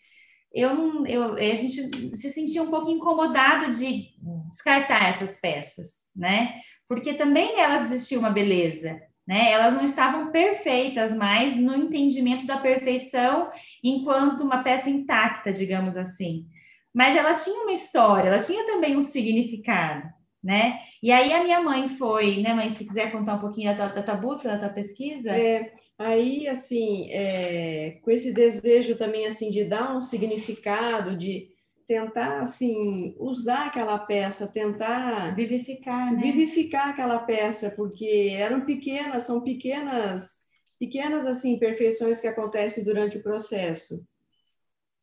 eu 0.54 0.72
não, 0.72 1.06
eu, 1.06 1.34
a 1.34 1.54
gente 1.54 2.16
se 2.16 2.30
sentia 2.30 2.62
um 2.62 2.70
pouco 2.70 2.88
incomodado 2.88 3.70
de 3.72 4.10
descartar 4.48 5.08
essas 5.08 5.40
peças, 5.40 6.04
né? 6.14 6.54
Porque 6.88 7.12
também 7.14 7.56
nelas 7.56 7.90
existia 7.90 8.18
uma 8.18 8.30
beleza, 8.30 9.00
né? 9.26 9.50
Elas 9.50 9.74
não 9.74 9.82
estavam 9.82 10.30
perfeitas 10.30 11.12
mais 11.12 11.56
no 11.56 11.74
entendimento 11.74 12.46
da 12.46 12.56
perfeição 12.56 13.50
enquanto 13.82 14.44
uma 14.44 14.62
peça 14.62 14.88
intacta, 14.88 15.52
digamos 15.52 15.96
assim. 15.96 16.46
Mas 16.94 17.16
ela 17.16 17.34
tinha 17.34 17.62
uma 17.62 17.72
história, 17.72 18.28
ela 18.28 18.38
tinha 18.38 18.64
também 18.64 18.96
um 18.96 19.02
significado, 19.02 20.08
né? 20.44 20.78
E 21.02 21.10
aí 21.10 21.32
a 21.32 21.42
minha 21.42 21.60
mãe 21.62 21.88
foi, 21.88 22.42
né, 22.42 22.52
mãe, 22.52 22.70
se 22.70 22.86
quiser 22.86 23.10
contar 23.10 23.34
um 23.34 23.40
pouquinho 23.40 23.74
da 23.74 23.88
tua, 23.88 23.96
da 23.96 24.02
tua 24.02 24.14
busca, 24.14 24.50
da 24.50 24.58
tua 24.58 24.68
pesquisa. 24.68 25.30
É, 25.30 25.72
Aí, 25.96 26.48
assim, 26.48 27.08
é, 27.12 28.00
com 28.02 28.10
esse 28.10 28.32
desejo 28.32 28.96
também, 28.96 29.26
assim, 29.26 29.48
de 29.48 29.64
dar 29.64 29.96
um 29.96 30.00
significado, 30.00 31.16
de 31.16 31.48
tentar, 31.86 32.40
assim, 32.40 33.14
usar 33.18 33.66
aquela 33.66 33.98
peça, 33.98 34.48
tentar... 34.48 35.34
Vivificar, 35.36 36.12
né? 36.12 36.20
Vivificar 36.20 36.88
aquela 36.88 37.20
peça, 37.20 37.70
porque 37.76 38.34
eram 38.36 38.62
pequenas, 38.62 39.24
são 39.24 39.42
pequenas, 39.42 40.38
pequenas, 40.80 41.26
assim, 41.26 41.52
imperfeições 41.52 42.20
que 42.20 42.26
acontecem 42.26 42.82
durante 42.82 43.18
o 43.18 43.22
processo. 43.22 44.04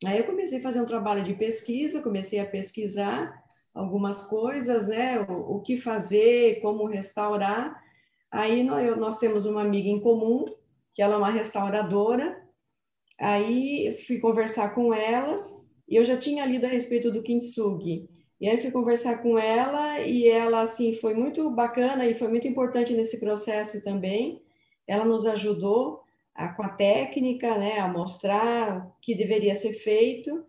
Aí 0.04 0.18
eu 0.18 0.24
comecei 0.24 0.58
a 0.58 0.62
fazer 0.62 0.80
um 0.82 0.86
trabalho 0.86 1.22
de 1.22 1.34
pesquisa, 1.34 2.02
comecei 2.02 2.38
a 2.38 2.46
pesquisar 2.46 3.32
algumas 3.74 4.22
coisas, 4.26 4.88
né, 4.88 5.20
o, 5.20 5.56
o 5.56 5.60
que 5.60 5.76
fazer, 5.76 6.60
como 6.60 6.86
restaurar. 6.86 7.82
Aí 8.30 8.62
nós, 8.62 8.96
nós 8.96 9.18
temos 9.18 9.44
uma 9.44 9.62
amiga 9.62 9.88
em 9.88 10.00
comum, 10.00 10.44
que 10.94 11.02
ela 11.02 11.14
é 11.14 11.18
uma 11.18 11.30
restauradora. 11.30 12.40
Aí 13.18 13.96
fui 14.06 14.18
conversar 14.18 14.74
com 14.74 14.92
ela 14.92 15.46
e 15.88 15.96
eu 15.96 16.04
já 16.04 16.16
tinha 16.16 16.46
lido 16.46 16.64
a 16.64 16.68
respeito 16.68 17.10
do 17.10 17.22
kintsugi. 17.22 18.08
E 18.40 18.48
aí 18.48 18.60
fui 18.60 18.70
conversar 18.72 19.22
com 19.22 19.38
ela 19.38 20.00
e 20.00 20.28
ela 20.28 20.62
assim 20.62 20.94
foi 20.94 21.14
muito 21.14 21.48
bacana 21.50 22.06
e 22.06 22.14
foi 22.14 22.28
muito 22.28 22.48
importante 22.48 22.92
nesse 22.92 23.20
processo 23.20 23.82
também. 23.84 24.42
Ela 24.86 25.04
nos 25.04 25.24
ajudou 25.26 26.02
a, 26.34 26.48
com 26.48 26.62
a 26.62 26.68
técnica, 26.70 27.56
né, 27.56 27.78
a 27.78 27.86
mostrar 27.86 28.86
o 28.86 28.92
que 29.00 29.14
deveria 29.14 29.54
ser 29.54 29.74
feito. 29.74 30.44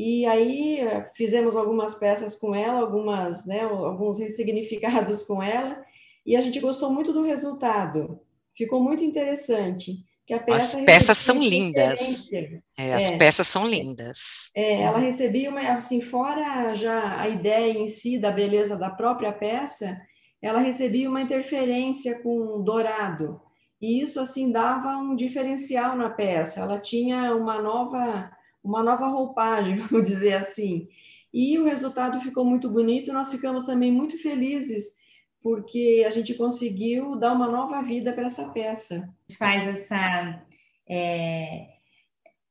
E 0.00 0.24
aí 0.24 0.80
fizemos 1.14 1.54
algumas 1.54 1.94
peças 1.94 2.34
com 2.34 2.54
ela, 2.54 2.80
algumas, 2.80 3.44
né, 3.44 3.60
alguns 3.64 4.18
ressignificados 4.18 5.22
com 5.24 5.42
ela, 5.42 5.84
e 6.24 6.34
a 6.36 6.40
gente 6.40 6.58
gostou 6.58 6.90
muito 6.90 7.12
do 7.12 7.22
resultado. 7.22 8.18
Ficou 8.54 8.82
muito 8.82 9.04
interessante. 9.04 9.98
Peça 10.46 10.78
as 10.78 10.84
peças 10.84 11.18
são 11.18 11.42
lindas. 11.42 12.32
É, 12.78 12.94
as 12.94 13.10
é, 13.10 13.18
peças 13.18 13.48
são 13.48 13.66
lindas. 13.66 14.50
É, 14.54 14.80
ela 14.80 14.98
recebia 14.98 15.50
uma, 15.50 15.60
assim, 15.72 16.00
fora 16.00 16.72
já 16.72 17.20
a 17.20 17.28
ideia 17.28 17.76
em 17.76 17.88
si 17.88 18.16
da 18.16 18.30
beleza 18.30 18.76
da 18.76 18.88
própria 18.88 19.32
peça, 19.32 20.00
ela 20.40 20.60
recebia 20.60 21.10
uma 21.10 21.20
interferência 21.20 22.22
com 22.22 22.62
dourado. 22.62 23.40
E 23.82 24.00
isso, 24.00 24.20
assim, 24.20 24.50
dava 24.50 24.96
um 24.96 25.14
diferencial 25.16 25.96
na 25.96 26.08
peça. 26.08 26.60
Ela 26.60 26.78
tinha 26.78 27.34
uma 27.34 27.60
nova, 27.60 28.30
uma 28.62 28.82
nova 28.82 29.06
roupagem, 29.08 29.76
vamos 29.88 30.08
dizer 30.08 30.34
assim. 30.34 30.88
E 31.32 31.58
o 31.58 31.64
resultado 31.64 32.20
ficou 32.20 32.44
muito 32.44 32.68
bonito. 32.68 33.12
Nós 33.12 33.30
ficamos 33.30 33.64
também 33.64 33.92
muito 33.92 34.20
felizes 34.20 34.98
porque 35.42 36.04
a 36.06 36.10
gente 36.10 36.34
conseguiu 36.34 37.16
dar 37.16 37.32
uma 37.32 37.48
nova 37.48 37.82
vida 37.82 38.12
para 38.12 38.26
essa 38.26 38.50
peça. 38.50 38.96
A 38.96 38.98
gente 38.98 39.38
faz 39.38 39.66
essa, 39.66 40.42
é, 40.88 41.66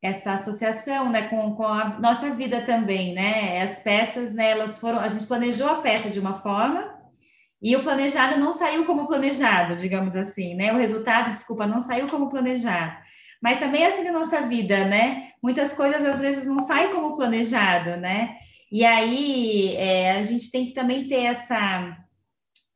essa 0.02 0.34
associação 0.34 1.12
né, 1.12 1.24
com, 1.24 1.56
com 1.56 1.66
a 1.66 2.00
nossa 2.00 2.34
vida 2.34 2.62
também, 2.62 3.14
né? 3.14 3.62
As 3.62 3.80
peças, 3.80 4.34
né, 4.34 4.52
elas 4.52 4.80
foram. 4.80 5.00
A 5.00 5.08
gente 5.08 5.28
planejou 5.28 5.68
a 5.68 5.82
peça 5.82 6.10
de 6.10 6.20
uma 6.20 6.42
forma 6.42 6.98
e 7.62 7.76
o 7.76 7.84
planejado 7.84 8.40
não 8.40 8.54
saiu 8.54 8.86
como 8.86 9.06
planejado, 9.06 9.76
digamos 9.76 10.16
assim, 10.16 10.56
né? 10.56 10.74
O 10.74 10.78
resultado, 10.78 11.32
desculpa, 11.32 11.68
não 11.68 11.80
saiu 11.80 12.08
como 12.08 12.30
planejado. 12.30 12.98
Mas 13.42 13.60
também 13.60 13.84
é 13.84 13.88
assim 13.88 14.04
na 14.04 14.12
nossa 14.12 14.42
vida, 14.42 14.86
né? 14.86 15.32
Muitas 15.42 15.74
coisas 15.74 16.04
às 16.04 16.20
vezes 16.20 16.48
não 16.48 16.60
saem 16.60 16.92
como 16.92 17.16
planejado, 17.16 17.98
né? 17.98 18.38
E 18.72 18.86
aí 18.86 19.76
é, 19.76 20.12
a 20.12 20.22
gente 20.22 20.52
tem 20.52 20.66
que 20.66 20.74
também 20.74 21.08
ter 21.08 21.24
essa 21.24 21.98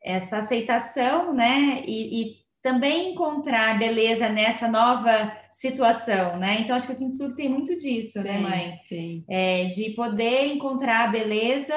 essa 0.03 0.39
aceitação, 0.39 1.33
né? 1.33 1.81
E, 1.87 2.21
e, 2.21 2.43
também 2.61 3.11
encontrar 3.11 3.77
beleza 3.77 4.29
nessa 4.29 4.69
nova 4.69 5.35
situação, 5.51 6.37
né? 6.37 6.61
Então, 6.61 6.73
acho 6.73 6.87
que 6.87 6.93
o 6.93 6.95
Kintsugi 6.95 7.35
tem 7.35 7.49
muito 7.49 7.77
disso, 7.77 8.23
né, 8.23 8.39
mãe? 8.39 8.79
Sim. 8.87 9.25
É, 9.29 9.65
de 9.65 9.89
poder 9.89 10.45
encontrar 10.45 11.03
a 11.03 11.11
beleza 11.11 11.75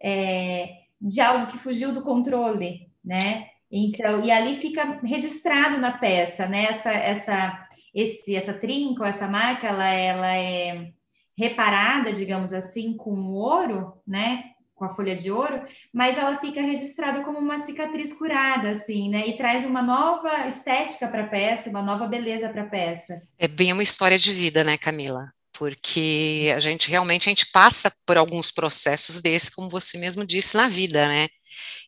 é, 0.00 0.68
de 1.00 1.20
algo 1.20 1.48
que 1.48 1.58
fugiu 1.58 1.92
do 1.92 2.02
controle, 2.02 2.88
né? 3.04 3.48
Então, 3.70 4.24
e 4.24 4.30
ali 4.30 4.54
fica 4.56 5.00
registrado 5.02 5.78
na 5.78 5.90
peça, 5.90 6.46
né? 6.46 6.66
Essa, 6.70 6.92
essa, 6.92 7.67
esse, 8.00 8.36
essa 8.36 8.52
trinca, 8.52 9.06
essa 9.06 9.26
marca, 9.26 9.66
ela, 9.66 9.88
ela 9.88 10.36
é 10.36 10.92
reparada, 11.36 12.12
digamos 12.12 12.52
assim, 12.52 12.96
com 12.96 13.14
ouro, 13.32 13.94
né? 14.06 14.44
com 14.78 14.84
a 14.84 14.94
folha 14.94 15.14
de 15.16 15.30
ouro, 15.30 15.60
mas 15.92 16.16
ela 16.16 16.36
fica 16.36 16.62
registrada 16.62 17.22
como 17.22 17.36
uma 17.38 17.58
cicatriz 17.58 18.12
curada, 18.12 18.70
assim, 18.70 19.10
né? 19.10 19.26
E 19.26 19.36
traz 19.36 19.64
uma 19.64 19.82
nova 19.82 20.46
estética 20.46 21.08
para 21.08 21.24
a 21.24 21.26
peça, 21.26 21.68
uma 21.68 21.82
nova 21.82 22.06
beleza 22.06 22.48
para 22.48 22.62
a 22.62 22.68
peça. 22.68 23.20
É 23.36 23.48
bem 23.48 23.72
uma 23.72 23.82
história 23.82 24.16
de 24.16 24.32
vida, 24.32 24.62
né, 24.62 24.78
Camila? 24.78 25.32
Porque 25.52 26.52
a 26.54 26.60
gente 26.60 26.88
realmente 26.88 27.28
a 27.28 27.30
gente 27.32 27.50
passa 27.50 27.92
por 28.06 28.16
alguns 28.16 28.52
processos 28.52 29.20
desses, 29.20 29.50
como 29.50 29.68
você 29.68 29.98
mesmo 29.98 30.24
disse, 30.24 30.56
na 30.56 30.68
vida, 30.68 31.08
né? 31.08 31.26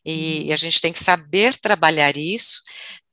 E, 0.05 0.47
e 0.47 0.53
a 0.53 0.55
gente 0.55 0.81
tem 0.81 0.93
que 0.93 1.03
saber 1.03 1.57
trabalhar 1.57 2.17
isso, 2.17 2.61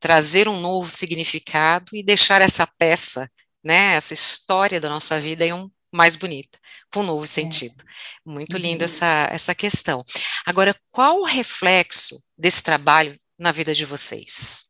trazer 0.01 0.49
um 0.49 0.61
novo 0.61 0.91
significado 0.91 1.95
e 1.95 2.03
deixar 2.03 2.41
essa 2.41 2.67
peça, 2.67 3.31
né, 3.65 3.95
essa 3.95 4.15
história 4.15 4.81
da 4.81 4.89
nossa 4.89 5.21
vida 5.21 5.45
em 5.45 5.53
um 5.53 5.71
mais 5.93 6.17
bonita, 6.17 6.59
com 6.93 7.01
um 7.01 7.07
novo 7.07 7.25
é. 7.25 7.27
sentido. 7.27 7.83
É. 7.83 8.31
Muito 8.31 8.55
uhum. 8.55 8.63
linda 8.63 8.85
essa, 8.85 9.29
essa 9.33 9.55
questão. 9.55 9.99
Agora, 10.45 10.75
qual 10.91 11.21
o 11.21 11.25
reflexo 11.25 12.23
desse 12.37 12.63
trabalho 12.63 13.19
na 13.39 13.53
vida 13.53 13.75
de 13.75 13.85
vocês? 13.85 14.68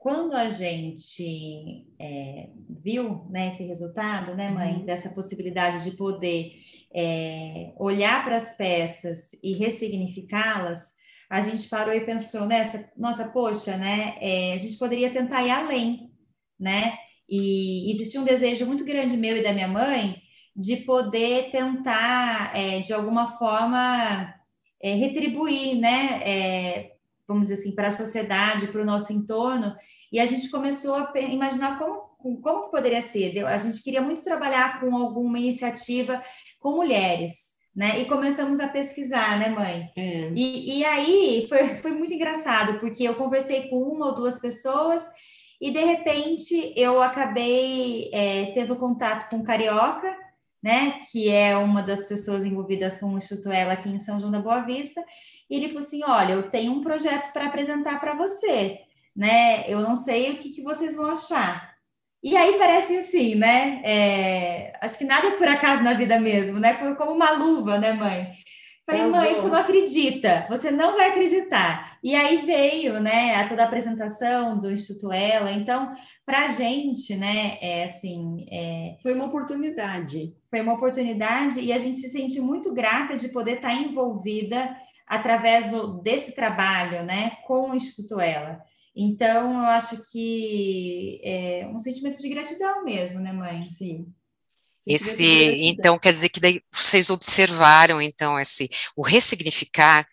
Quando 0.00 0.32
a 0.32 0.48
gente 0.48 1.86
é, 1.98 2.48
viu 2.82 3.26
né, 3.28 3.48
esse 3.48 3.64
resultado, 3.64 4.34
né, 4.34 4.50
mãe, 4.50 4.76
uhum. 4.76 4.84
dessa 4.86 5.10
possibilidade 5.10 5.84
de 5.84 5.94
poder 5.94 6.52
é, 6.90 7.74
olhar 7.76 8.24
para 8.24 8.36
as 8.36 8.56
peças 8.56 9.34
e 9.42 9.52
ressignificá-las, 9.52 10.94
a 11.28 11.42
gente 11.42 11.68
parou 11.68 11.92
e 11.94 12.00
pensou 12.00 12.46
nessa, 12.46 12.90
nossa, 12.96 13.28
poxa, 13.28 13.76
né, 13.76 14.16
é, 14.22 14.54
a 14.54 14.56
gente 14.56 14.78
poderia 14.78 15.12
tentar 15.12 15.42
ir 15.46 15.50
além, 15.50 16.10
né? 16.58 16.96
E 17.28 17.92
existia 17.92 18.22
um 18.22 18.24
desejo 18.24 18.64
muito 18.64 18.86
grande 18.86 19.18
meu 19.18 19.36
e 19.36 19.42
da 19.42 19.52
minha 19.52 19.68
mãe 19.68 20.16
de 20.56 20.76
poder 20.78 21.50
tentar, 21.50 22.56
é, 22.56 22.80
de 22.80 22.94
alguma 22.94 23.36
forma, 23.36 24.34
é, 24.82 24.94
retribuir, 24.94 25.76
né? 25.76 26.22
É, 26.24 26.99
vamos 27.32 27.48
dizer 27.48 27.60
assim, 27.60 27.74
para 27.74 27.88
a 27.88 27.92
sociedade, 27.92 28.66
para 28.68 28.82
o 28.82 28.84
nosso 28.84 29.12
entorno, 29.12 29.74
e 30.12 30.18
a 30.18 30.26
gente 30.26 30.50
começou 30.50 30.94
a 30.94 31.12
imaginar 31.18 31.78
como 31.78 32.10
como 32.42 32.70
poderia 32.70 33.00
ser. 33.00 33.44
A 33.46 33.56
gente 33.56 33.82
queria 33.82 34.02
muito 34.02 34.22
trabalhar 34.22 34.80
com 34.80 34.94
alguma 34.94 35.38
iniciativa 35.38 36.22
com 36.58 36.72
mulheres, 36.72 37.52
né? 37.74 37.98
E 38.00 38.04
começamos 38.04 38.60
a 38.60 38.68
pesquisar, 38.68 39.38
né, 39.38 39.48
mãe? 39.48 39.90
É. 39.96 40.30
E, 40.34 40.78
e 40.80 40.84
aí 40.84 41.46
foi, 41.48 41.68
foi 41.76 41.92
muito 41.92 42.12
engraçado, 42.12 42.78
porque 42.78 43.04
eu 43.04 43.14
conversei 43.14 43.68
com 43.68 43.78
uma 43.78 44.06
ou 44.06 44.14
duas 44.14 44.38
pessoas 44.38 45.08
e 45.60 45.70
de 45.70 45.82
repente 45.82 46.72
eu 46.76 47.00
acabei 47.00 48.10
é, 48.12 48.46
tendo 48.52 48.76
contato 48.76 49.28
com 49.28 49.42
Carioca, 49.42 50.16
né? 50.62 51.00
Que 51.10 51.30
é 51.30 51.56
uma 51.56 51.82
das 51.82 52.06
pessoas 52.06 52.44
envolvidas 52.44 52.98
com 52.98 53.14
o 53.14 53.18
Instituto 53.18 53.50
Ela 53.50 53.74
aqui 53.74 53.88
em 53.88 53.98
São 53.98 54.18
João 54.18 54.30
da 54.30 54.40
Boa 54.40 54.60
Vista. 54.60 55.02
E 55.48 55.56
ele 55.56 55.68
falou 55.68 55.80
assim: 55.80 56.02
olha, 56.04 56.34
eu 56.34 56.50
tenho 56.50 56.72
um 56.72 56.82
projeto 56.82 57.32
para 57.32 57.46
apresentar 57.46 58.00
para 58.00 58.14
você, 58.14 58.78
né? 59.16 59.64
Eu 59.68 59.80
não 59.80 59.96
sei 59.96 60.32
o 60.32 60.38
que, 60.38 60.50
que 60.50 60.62
vocês 60.62 60.94
vão 60.94 61.10
achar. 61.10 61.70
E 62.22 62.36
aí 62.36 62.58
parece 62.58 62.96
assim, 62.98 63.34
né? 63.34 63.80
É, 63.84 64.72
acho 64.80 64.98
que 64.98 65.04
nada 65.04 65.28
é 65.28 65.36
por 65.36 65.48
acaso 65.48 65.82
na 65.82 65.94
vida 65.94 66.20
mesmo, 66.20 66.58
né? 66.58 66.74
Como 66.94 67.12
uma 67.12 67.30
luva, 67.32 67.78
né, 67.78 67.92
mãe? 67.92 68.32
Falei, 68.86 69.06
mãe, 69.06 69.34
você 69.34 69.48
não 69.48 69.56
acredita, 69.56 70.46
você 70.48 70.70
não 70.70 70.96
vai 70.96 71.10
acreditar. 71.10 71.98
E 72.02 72.14
aí 72.14 72.40
veio, 72.40 72.98
né, 72.98 73.36
a 73.36 73.46
toda 73.46 73.62
a 73.62 73.66
apresentação 73.66 74.58
do 74.58 74.70
Instituto 74.70 75.12
Ela. 75.12 75.52
Então, 75.52 75.94
para 76.26 76.46
a 76.46 76.48
gente, 76.48 77.14
né, 77.14 77.56
é 77.60 77.84
assim. 77.84 78.46
É... 78.50 78.96
Foi 79.02 79.14
uma 79.14 79.26
oportunidade. 79.26 80.34
Foi 80.48 80.60
uma 80.60 80.74
oportunidade 80.74 81.60
e 81.60 81.72
a 81.72 81.78
gente 81.78 81.98
se 81.98 82.08
sente 82.08 82.40
muito 82.40 82.72
grata 82.74 83.16
de 83.16 83.28
poder 83.28 83.56
estar 83.56 83.74
envolvida 83.74 84.76
através 85.06 85.70
do, 85.70 86.00
desse 86.00 86.34
trabalho, 86.34 87.04
né, 87.04 87.32
com 87.46 87.70
o 87.70 87.74
Instituto 87.74 88.20
Ela. 88.20 88.60
Então, 88.94 89.52
eu 89.54 89.66
acho 89.66 90.10
que 90.10 91.20
é 91.24 91.68
um 91.72 91.78
sentimento 91.78 92.18
de 92.18 92.28
gratidão 92.28 92.84
mesmo, 92.84 93.20
né, 93.20 93.32
mãe? 93.32 93.62
Sim. 93.62 94.12
Esse, 94.86 95.24
então, 95.62 95.98
quer 95.98 96.12
dizer 96.12 96.30
que 96.30 96.40
daí 96.40 96.62
vocês 96.72 97.10
observaram, 97.10 98.00
então, 98.00 98.38
esse, 98.38 98.68
o 98.96 99.02
ressignificar, 99.02 100.06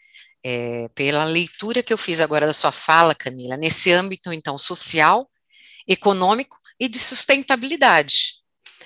é, 0.43 0.87
pela 0.93 1.23
leitura 1.23 1.81
que 1.81 1.93
eu 1.93 1.97
fiz 1.97 2.19
agora 2.19 2.45
da 2.45 2.53
sua 2.53 2.71
fala, 2.71 3.15
Camila, 3.15 3.57
nesse 3.57 3.91
âmbito, 3.91 4.31
então, 4.33 4.57
social, 4.57 5.29
econômico 5.87 6.57
e 6.79 6.87
de 6.87 6.99
sustentabilidade, 6.99 8.35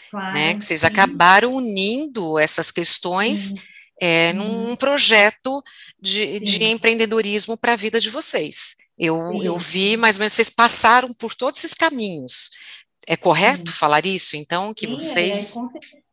claro, 0.10 0.34
né, 0.34 0.54
que 0.56 0.64
vocês 0.64 0.82
sim. 0.82 0.88
acabaram 0.88 1.54
unindo 1.54 2.38
essas 2.38 2.72
questões 2.72 3.54
é, 4.00 4.34
num 4.34 4.76
projeto 4.76 5.64
de, 6.00 6.40
de 6.40 6.64
empreendedorismo 6.64 7.58
para 7.58 7.74
a 7.74 7.76
vida 7.76 8.00
de 8.00 8.10
vocês. 8.10 8.76
Eu, 8.98 9.42
eu 9.44 9.58
vi 9.58 9.98
mais 9.98 10.16
ou 10.16 10.20
menos, 10.20 10.34
vocês 10.34 10.50
passaram 10.50 11.12
por 11.14 11.34
todos 11.34 11.64
esses 11.64 11.74
caminhos. 11.74 12.52
É 13.08 13.18
correto 13.18 13.72
Sim. 13.72 13.78
falar 13.78 14.06
isso, 14.06 14.36
então, 14.36 14.74
que 14.74 14.86
Sim, 14.88 14.94
vocês. 14.94 15.56
É, 15.56 15.60
com, 15.60 15.72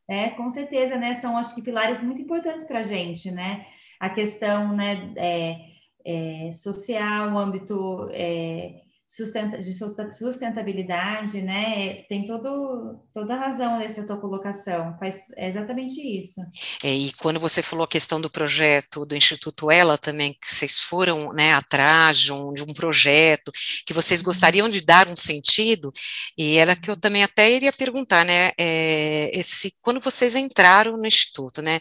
é, 0.09 0.29
com 0.31 0.51
certeza, 0.51 0.97
né? 0.97 1.15
São, 1.15 1.37
acho 1.37 1.55
que, 1.55 1.63
pilares 1.63 2.03
muito 2.03 2.23
importantes 2.23 2.65
para 2.65 2.81
a 2.81 2.83
gente, 2.83 3.31
né? 3.31 3.67
A 4.01 4.09
questão 4.09 4.75
né, 4.75 5.13
é, 5.17 5.57
é, 6.05 6.53
social, 6.53 7.33
o 7.33 7.39
âmbito 7.39 8.09
é, 8.13 8.83
de 9.09 9.73
sustentabilidade, 10.13 11.41
né? 11.41 12.03
Tem 12.09 12.27
todo, 12.27 13.01
toda 13.13 13.35
a 13.35 13.39
razão 13.39 13.79
nessa 13.79 14.07
tua 14.07 14.21
colocação, 14.21 14.95
faz, 14.99 15.31
é 15.35 15.49
exatamente 15.49 15.99
isso. 15.99 16.43
É, 16.85 16.93
e 16.93 17.11
quando 17.15 17.41
você 17.41 17.63
falou 17.63 17.85
a 17.85 17.89
questão 17.89 18.21
do 18.21 18.29
projeto 18.29 19.07
do 19.07 19.17
Instituto 19.17 19.71
Ela 19.71 19.97
também, 19.97 20.35
que 20.35 20.47
vocês 20.47 20.81
foram 20.81 21.33
né, 21.33 21.55
atrás 21.55 22.19
de 22.19 22.33
um, 22.35 22.53
de 22.53 22.63
um 22.63 22.75
projeto, 22.75 23.51
que 23.87 23.95
vocês 23.95 24.21
uhum. 24.21 24.27
gostariam 24.27 24.69
de 24.69 24.85
dar 24.85 25.09
um 25.09 25.17
sentido, 25.17 25.91
e 26.37 26.59
era 26.59 26.77
que 26.77 26.91
eu 26.91 26.97
também 26.97 27.25
até 27.25 27.51
iria 27.51 27.73
perguntar, 27.73 28.27
né? 28.27 28.53
É, 28.59 29.31
esse, 29.33 29.73
quando 29.81 30.01
vocês 30.01 30.37
entraram 30.37 30.99
no 30.99 31.07
Instituto, 31.07 31.63
né? 31.63 31.81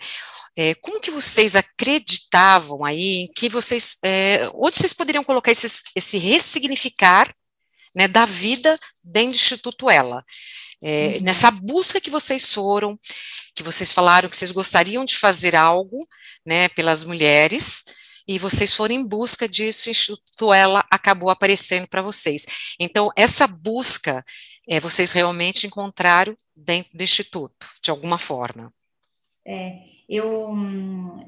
É, 0.60 0.74
como 0.74 1.00
que 1.00 1.12
vocês 1.12 1.56
acreditavam 1.56 2.84
aí 2.84 3.30
que 3.36 3.48
vocês, 3.48 3.98
é, 4.04 4.50
onde 4.56 4.78
vocês 4.78 4.92
poderiam 4.92 5.24
colocar 5.24 5.52
esse, 5.52 5.84
esse 5.96 6.18
ressignificar 6.18 7.17
né, 7.96 8.08
da 8.08 8.26
vida 8.26 8.78
dentro 9.04 9.32
do 9.32 9.36
Instituto 9.36 9.90
Ela? 9.90 10.24
É, 10.82 11.14
uhum. 11.16 11.24
Nessa 11.24 11.50
busca 11.50 12.00
que 12.00 12.10
vocês 12.10 12.54
foram, 12.54 13.00
que 13.56 13.64
vocês 13.64 13.92
falaram 13.92 14.30
que 14.30 14.38
vocês 14.38 14.52
gostariam 14.52 15.04
de 15.04 15.18
fazer 15.18 15.56
algo 15.56 16.08
né, 16.46 16.70
pelas 16.70 17.04
mulheres, 17.04 17.84
e 18.28 18.38
vocês 18.38 18.76
foram 18.76 18.94
em 18.94 19.06
busca 19.06 19.48
disso, 19.48 19.88
o 19.88 19.92
Instituto 19.92 20.54
Ela 20.54 20.86
acabou 20.92 21.30
aparecendo 21.30 21.88
para 21.88 22.02
vocês. 22.02 22.46
Então, 22.78 23.10
essa 23.16 23.48
busca, 23.48 24.24
é, 24.68 24.80
vocês 24.80 25.14
realmente 25.14 25.66
encontraram 25.66 26.36
dentro 26.56 26.96
do 26.96 27.04
Instituto, 27.04 27.66
de 27.82 27.90
alguma 27.90 28.18
forma. 28.18 28.72
É, 29.46 29.80
eu, 30.10 30.54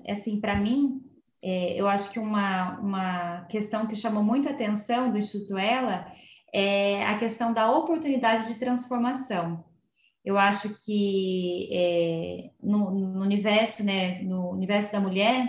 assim, 0.10 0.42
para 0.42 0.58
mim, 0.58 1.02
é, 1.42 1.80
eu 1.80 1.88
acho 1.88 2.12
que 2.12 2.20
uma, 2.20 2.78
uma 2.80 3.46
questão 3.46 3.88
que 3.88 3.96
chamou 3.96 4.22
muita 4.22 4.50
atenção 4.50 5.10
do 5.10 5.18
Instituto 5.18 5.58
Ela 5.58 6.12
é 6.54 7.06
a 7.06 7.18
questão 7.18 7.54
da 7.54 7.72
oportunidade 7.72 8.48
de 8.48 8.60
transformação. 8.60 9.64
Eu 10.24 10.38
acho 10.38 10.76
que 10.84 11.70
é, 11.72 12.50
no, 12.62 12.92
no, 12.92 13.22
universo, 13.22 13.84
né, 13.84 14.22
no 14.22 14.52
universo 14.52 14.92
da 14.92 15.00
mulher, 15.00 15.48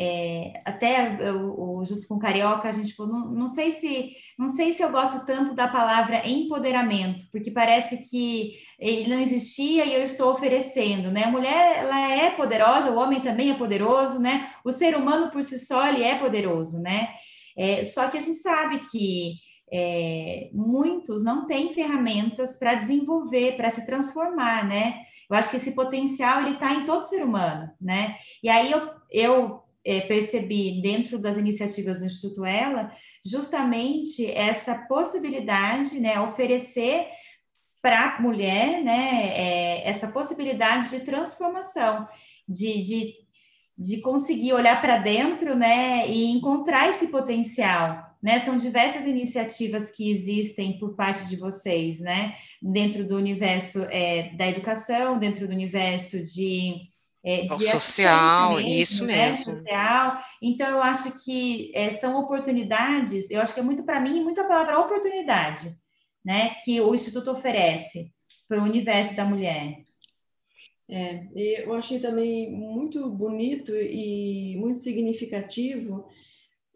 é, 0.00 0.62
até 0.64 1.16
eu, 1.20 1.36
eu, 1.36 1.82
junto 1.84 2.06
com 2.06 2.14
o 2.14 2.18
Carioca, 2.18 2.68
a 2.68 2.72
gente 2.72 2.94
falou, 2.94 3.12
não, 3.12 3.30
não, 3.32 3.48
sei 3.48 3.72
se 3.72 4.10
não 4.38 4.46
sei 4.46 4.72
se 4.72 4.80
eu 4.82 4.92
gosto 4.92 5.26
tanto 5.26 5.54
da 5.54 5.66
palavra 5.66 6.26
empoderamento, 6.26 7.24
porque 7.32 7.50
parece 7.50 8.08
que 8.08 8.52
ele 8.78 9.10
não 9.10 9.20
existia 9.20 9.84
e 9.84 9.92
eu 9.92 10.02
estou 10.02 10.32
oferecendo, 10.32 11.10
né? 11.10 11.24
A 11.24 11.30
mulher 11.30 11.78
ela 11.78 12.10
é 12.12 12.30
poderosa, 12.30 12.90
o 12.90 12.96
homem 12.96 13.20
também 13.20 13.50
é 13.50 13.54
poderoso, 13.54 14.20
né? 14.20 14.52
O 14.64 14.70
ser 14.70 14.96
humano 14.96 15.30
por 15.32 15.42
si 15.42 15.58
só 15.58 15.88
ele 15.88 16.04
é 16.04 16.14
poderoso, 16.14 16.80
né? 16.80 17.08
É, 17.56 17.82
só 17.82 18.08
que 18.08 18.16
a 18.16 18.20
gente 18.20 18.38
sabe 18.38 18.78
que 18.90 19.34
é, 19.72 20.50
muitos 20.52 21.22
não 21.22 21.46
têm 21.46 21.72
ferramentas 21.72 22.58
para 22.58 22.74
desenvolver, 22.74 23.56
para 23.56 23.70
se 23.70 23.84
transformar, 23.86 24.66
né? 24.66 25.00
Eu 25.28 25.36
acho 25.36 25.50
que 25.50 25.56
esse 25.56 25.72
potencial 25.72 26.40
ele 26.40 26.52
está 26.52 26.72
em 26.74 26.84
todo 26.84 27.02
ser 27.02 27.22
humano, 27.22 27.70
né? 27.80 28.16
E 28.42 28.48
aí 28.48 28.70
eu, 28.72 28.90
eu 29.10 29.62
é, 29.84 30.00
percebi 30.00 30.82
dentro 30.82 31.18
das 31.18 31.36
iniciativas 31.36 32.00
do 32.00 32.06
Instituto 32.06 32.44
Ela 32.44 32.90
justamente 33.24 34.30
essa 34.30 34.86
possibilidade, 34.86 35.98
né, 35.98 36.20
oferecer 36.20 37.06
para 37.80 38.16
a 38.16 38.20
mulher, 38.20 38.82
né, 38.82 39.30
é, 39.32 39.88
essa 39.88 40.08
possibilidade 40.08 40.90
de 40.90 41.00
transformação, 41.00 42.06
de, 42.46 42.82
de, 42.82 43.14
de 43.78 44.00
conseguir 44.00 44.52
olhar 44.52 44.80
para 44.80 44.98
dentro, 44.98 45.54
né, 45.56 46.06
e 46.08 46.26
encontrar 46.32 46.88
esse 46.88 47.08
potencial, 47.08 48.07
né? 48.22 48.38
São 48.38 48.56
diversas 48.56 49.06
iniciativas 49.06 49.90
que 49.90 50.10
existem 50.10 50.78
por 50.78 50.94
parte 50.94 51.28
de 51.28 51.36
vocês, 51.36 52.00
né? 52.00 52.34
Dentro 52.60 53.06
do 53.06 53.16
universo 53.16 53.82
é, 53.90 54.30
da 54.36 54.48
educação, 54.48 55.18
dentro 55.18 55.46
do 55.46 55.52
universo 55.52 56.22
de 56.24 56.88
é, 57.24 57.46
de 57.46 57.64
social, 57.64 58.60
isso 58.60 59.04
né, 59.04 59.26
mesmo. 59.26 59.56
Social. 59.56 60.18
Então, 60.40 60.68
eu 60.68 60.82
acho 60.82 61.22
que 61.24 61.70
é, 61.74 61.90
são 61.90 62.18
oportunidades, 62.18 63.30
eu 63.30 63.40
acho 63.40 63.52
que 63.52 63.60
é 63.60 63.62
muito 63.62 63.82
para 63.82 64.00
mim, 64.00 64.22
muito 64.22 64.40
a 64.40 64.44
palavra 64.44 64.78
oportunidade, 64.78 65.76
né, 66.24 66.54
que 66.64 66.80
o 66.80 66.94
Instituto 66.94 67.30
oferece 67.30 68.12
para 68.48 68.60
o 68.60 68.64
universo 68.64 69.16
da 69.16 69.24
mulher. 69.24 69.82
É, 70.88 71.26
eu 71.34 71.74
achei 71.74 71.98
também 71.98 72.50
muito 72.50 73.10
bonito 73.10 73.74
e 73.76 74.56
muito 74.56 74.78
significativo, 74.80 76.08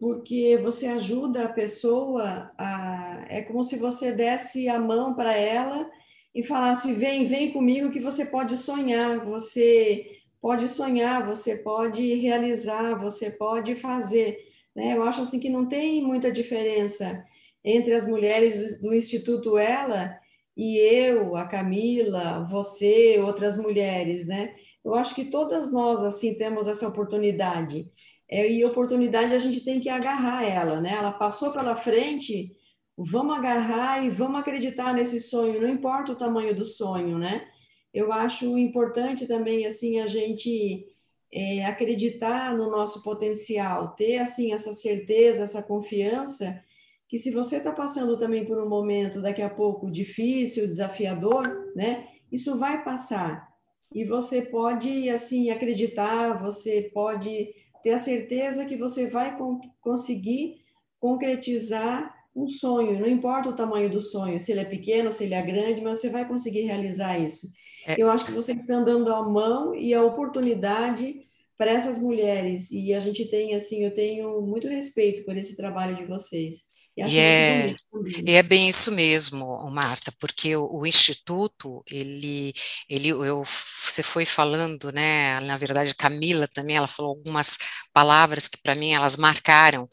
porque 0.03 0.59
você 0.61 0.87
ajuda 0.87 1.45
a 1.45 1.47
pessoa 1.47 2.51
a. 2.57 3.25
É 3.29 3.41
como 3.41 3.63
se 3.63 3.77
você 3.77 4.11
desse 4.11 4.67
a 4.67 4.77
mão 4.77 5.15
para 5.15 5.31
ela 5.31 5.89
e 6.35 6.43
falasse: 6.43 6.91
vem, 6.91 7.23
vem 7.23 7.53
comigo 7.53 7.89
que 7.89 8.01
você 8.01 8.25
pode 8.25 8.57
sonhar, 8.57 9.23
você 9.23 10.05
pode 10.41 10.67
sonhar, 10.67 11.25
você 11.25 11.55
pode 11.55 12.15
realizar, 12.15 12.95
você 12.95 13.31
pode 13.31 13.75
fazer. 13.75 14.39
Né? 14.75 14.93
Eu 14.93 15.03
acho 15.03 15.21
assim 15.21 15.39
que 15.39 15.47
não 15.47 15.65
tem 15.69 16.03
muita 16.03 16.29
diferença 16.29 17.23
entre 17.63 17.93
as 17.93 18.05
mulheres 18.05 18.81
do 18.81 18.93
Instituto 18.93 19.57
Ela 19.57 20.19
e 20.55 20.79
eu, 20.79 21.37
a 21.37 21.45
Camila, 21.45 22.45
você, 22.51 23.21
outras 23.21 23.57
mulheres, 23.57 24.27
né? 24.27 24.53
Eu 24.83 24.95
acho 24.95 25.15
que 25.15 25.23
todas 25.23 25.71
nós 25.71 26.03
assim 26.03 26.37
temos 26.37 26.67
essa 26.67 26.89
oportunidade. 26.89 27.89
É, 28.33 28.51
e 28.51 28.65
oportunidade 28.65 29.33
a 29.35 29.37
gente 29.37 29.63
tem 29.63 29.79
que 29.79 29.89
agarrar 29.89 30.43
ela, 30.43 30.81
né? 30.81 30.89
Ela 30.91 31.11
passou 31.11 31.51
pela 31.51 31.75
frente, 31.75 32.51
vamos 32.97 33.37
agarrar 33.37 34.03
e 34.03 34.09
vamos 34.09 34.39
acreditar 34.39 34.93
nesse 34.93 35.19
sonho, 35.21 35.61
não 35.61 35.69
importa 35.69 36.13
o 36.13 36.15
tamanho 36.15 36.55
do 36.55 36.65
sonho, 36.65 37.17
né? 37.17 37.47
eu 37.93 38.11
acho 38.11 38.57
importante 38.57 39.27
também 39.27 39.65
assim 39.65 39.99
a 39.99 40.07
gente 40.07 40.85
é, 41.31 41.65
acreditar 41.65 42.57
no 42.57 42.69
nosso 42.71 43.03
potencial, 43.03 43.89
ter 43.95 44.17
assim 44.17 44.51
essa 44.51 44.73
certeza, 44.73 45.43
essa 45.43 45.61
confiança, 45.61 46.59
que 47.07 47.19
se 47.19 47.29
você 47.29 47.57
está 47.57 47.71
passando 47.71 48.17
também 48.17 48.45
por 48.45 48.57
um 48.57 48.67
momento 48.67 49.21
daqui 49.21 49.41
a 49.43 49.49
pouco 49.49 49.91
difícil, 49.91 50.67
desafiador, 50.67 51.71
né? 51.75 52.07
Isso 52.31 52.57
vai 52.57 52.83
passar 52.83 53.47
e 53.93 54.03
você 54.03 54.41
pode 54.41 55.07
assim 55.09 55.51
acreditar, 55.51 56.33
você 56.33 56.89
pode 56.91 57.53
ter 57.83 57.91
a 57.91 57.97
certeza 57.97 58.65
que 58.65 58.77
você 58.77 59.07
vai 59.07 59.37
conseguir 59.81 60.61
concretizar 60.99 62.15
um 62.35 62.47
sonho, 62.47 62.99
não 62.99 63.07
importa 63.07 63.49
o 63.49 63.55
tamanho 63.55 63.89
do 63.89 64.01
sonho, 64.01 64.39
se 64.39 64.51
ele 64.51 64.61
é 64.61 64.65
pequeno, 64.65 65.11
se 65.11 65.25
ele 65.25 65.35
é 65.35 65.41
grande, 65.41 65.81
mas 65.81 65.99
você 65.99 66.09
vai 66.09 66.27
conseguir 66.27 66.61
realizar 66.61 67.19
isso. 67.19 67.47
É... 67.85 68.01
Eu 68.01 68.09
acho 68.09 68.25
que 68.25 68.31
vocês 68.31 68.61
estão 68.61 68.83
dando 68.83 69.13
a 69.13 69.21
mão 69.21 69.75
e 69.75 69.93
a 69.93 70.03
oportunidade 70.03 71.27
para 71.57 71.71
essas 71.71 71.99
mulheres 71.99 72.71
e 72.71 72.93
a 72.93 72.99
gente 72.99 73.25
tem 73.25 73.53
assim, 73.53 73.83
eu 73.83 73.93
tenho 73.93 74.41
muito 74.41 74.67
respeito 74.67 75.23
por 75.23 75.37
esse 75.37 75.55
trabalho 75.55 75.95
de 75.95 76.05
vocês. 76.05 76.63
E, 76.95 77.01
e 77.01 77.19
é, 77.19 77.75
e 78.23 78.31
é 78.33 78.43
bem 78.43 78.69
isso 78.69 78.91
mesmo, 78.91 79.67
Marta, 79.71 80.13
porque 80.19 80.55
o, 80.55 80.81
o, 80.81 80.85
instituto, 80.85 81.83
ele, 81.89 82.53
ele, 82.87 83.09
eu, 83.09 83.43
você 83.43 84.03
foi 84.03 84.25
falando, 84.25 84.91
né? 84.91 85.39
Na 85.39 85.57
verdade, 85.57 85.95
Camila 85.95 86.47
também, 86.47 86.75
ela 86.75 86.87
falou 86.87 87.11
algumas 87.11 87.57
palavras 87.91 88.47
que 88.47 88.61
para 88.61 88.75
mim 88.75 88.93
elas 88.93 89.17
marcaram 89.17 89.87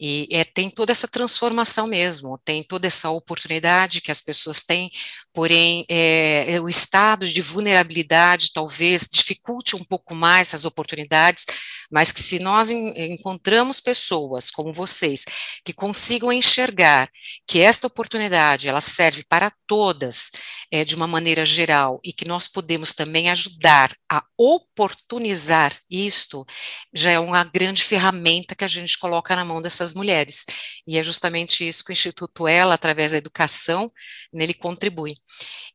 e 0.00 0.28
é, 0.32 0.44
tem 0.44 0.70
toda 0.70 0.92
essa 0.92 1.08
transformação 1.08 1.86
mesmo, 1.86 2.38
tem 2.44 2.62
toda 2.62 2.86
essa 2.86 3.10
oportunidade 3.10 4.00
que 4.00 4.10
as 4.10 4.22
pessoas 4.22 4.62
têm, 4.62 4.90
porém 5.34 5.84
é, 5.90 6.54
é 6.54 6.60
o 6.60 6.68
estado 6.68 7.28
de 7.28 7.42
vulnerabilidade 7.42 8.52
talvez 8.52 9.08
dificulte 9.12 9.76
um 9.76 9.84
pouco 9.84 10.14
mais 10.14 10.48
essas 10.48 10.64
oportunidades 10.64 11.44
mas 11.90 12.12
que 12.12 12.22
se 12.22 12.38
nós 12.38 12.70
encontramos 12.70 13.80
pessoas 13.80 14.50
como 14.50 14.72
vocês 14.72 15.24
que 15.64 15.72
consigam 15.72 16.32
enxergar 16.32 17.08
que 17.46 17.60
esta 17.60 17.86
oportunidade 17.86 18.68
ela 18.68 18.80
serve 18.80 19.24
para 19.28 19.52
todas 19.66 20.30
é, 20.70 20.84
de 20.84 20.94
uma 20.94 21.06
maneira 21.06 21.44
geral 21.44 22.00
e 22.04 22.12
que 22.12 22.26
nós 22.26 22.48
podemos 22.48 22.94
também 22.94 23.30
ajudar 23.30 23.90
a 24.10 24.22
oportunizar 24.36 25.72
isto, 25.90 26.44
já 26.92 27.10
é 27.12 27.18
uma 27.18 27.44
grande 27.44 27.82
ferramenta 27.82 28.54
que 28.54 28.64
a 28.64 28.68
gente 28.68 28.98
coloca 28.98 29.34
na 29.36 29.44
mão 29.44 29.60
dessas 29.60 29.94
mulheres. 29.94 30.44
E 30.86 30.98
é 30.98 31.02
justamente 31.02 31.66
isso 31.66 31.84
que 31.84 31.90
o 31.90 31.92
Instituto 31.92 32.46
Ela, 32.46 32.74
através 32.74 33.12
da 33.12 33.18
educação, 33.18 33.90
nele 34.32 34.54
contribui. 34.54 35.16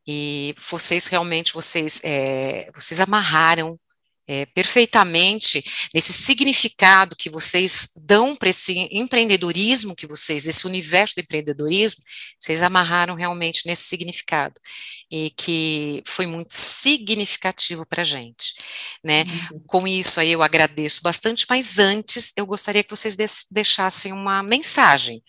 E 0.06 0.54
vocês 0.70 1.08
realmente, 1.08 1.54
vocês, 1.54 2.02
é, 2.04 2.70
vocês 2.74 3.00
amarraram 3.00 3.80
é, 4.28 4.46
perfeitamente 4.46 5.64
nesse 5.94 6.14
significado 6.14 7.16
que 7.16 7.30
vocês 7.30 7.90
dão 7.96 8.36
para 8.36 8.50
esse 8.50 8.88
empreendedorismo 8.92 9.96
que 9.96 10.08
vocês, 10.08 10.48
esse 10.48 10.66
universo 10.66 11.16
do 11.16 11.22
empreendedorismo, 11.22 12.04
vocês 12.40 12.62
amarraram 12.62 13.16
realmente 13.16 13.66
nesse 13.66 13.84
significado 13.84 14.56
e 15.10 15.32
que 15.32 16.02
foi 16.06 16.26
muito 16.26 16.54
significativo 16.54 17.86
para 17.86 18.02
a 18.02 18.06
gente, 18.06 18.54
né? 19.04 19.24
Uhum. 19.52 19.60
Com 19.68 19.88
isso 19.88 20.20
aí 20.20 20.32
eu 20.32 20.44
agradeço 20.44 21.02
bastante, 21.02 21.46
mas 21.50 21.80
antes 21.80 22.32
eu 22.38 22.46
gostaria 22.46 22.84
que 22.84 22.90
vocês 22.90 23.18
deixassem 23.50 24.14
uma 24.14 24.42
mensagem 24.44 25.22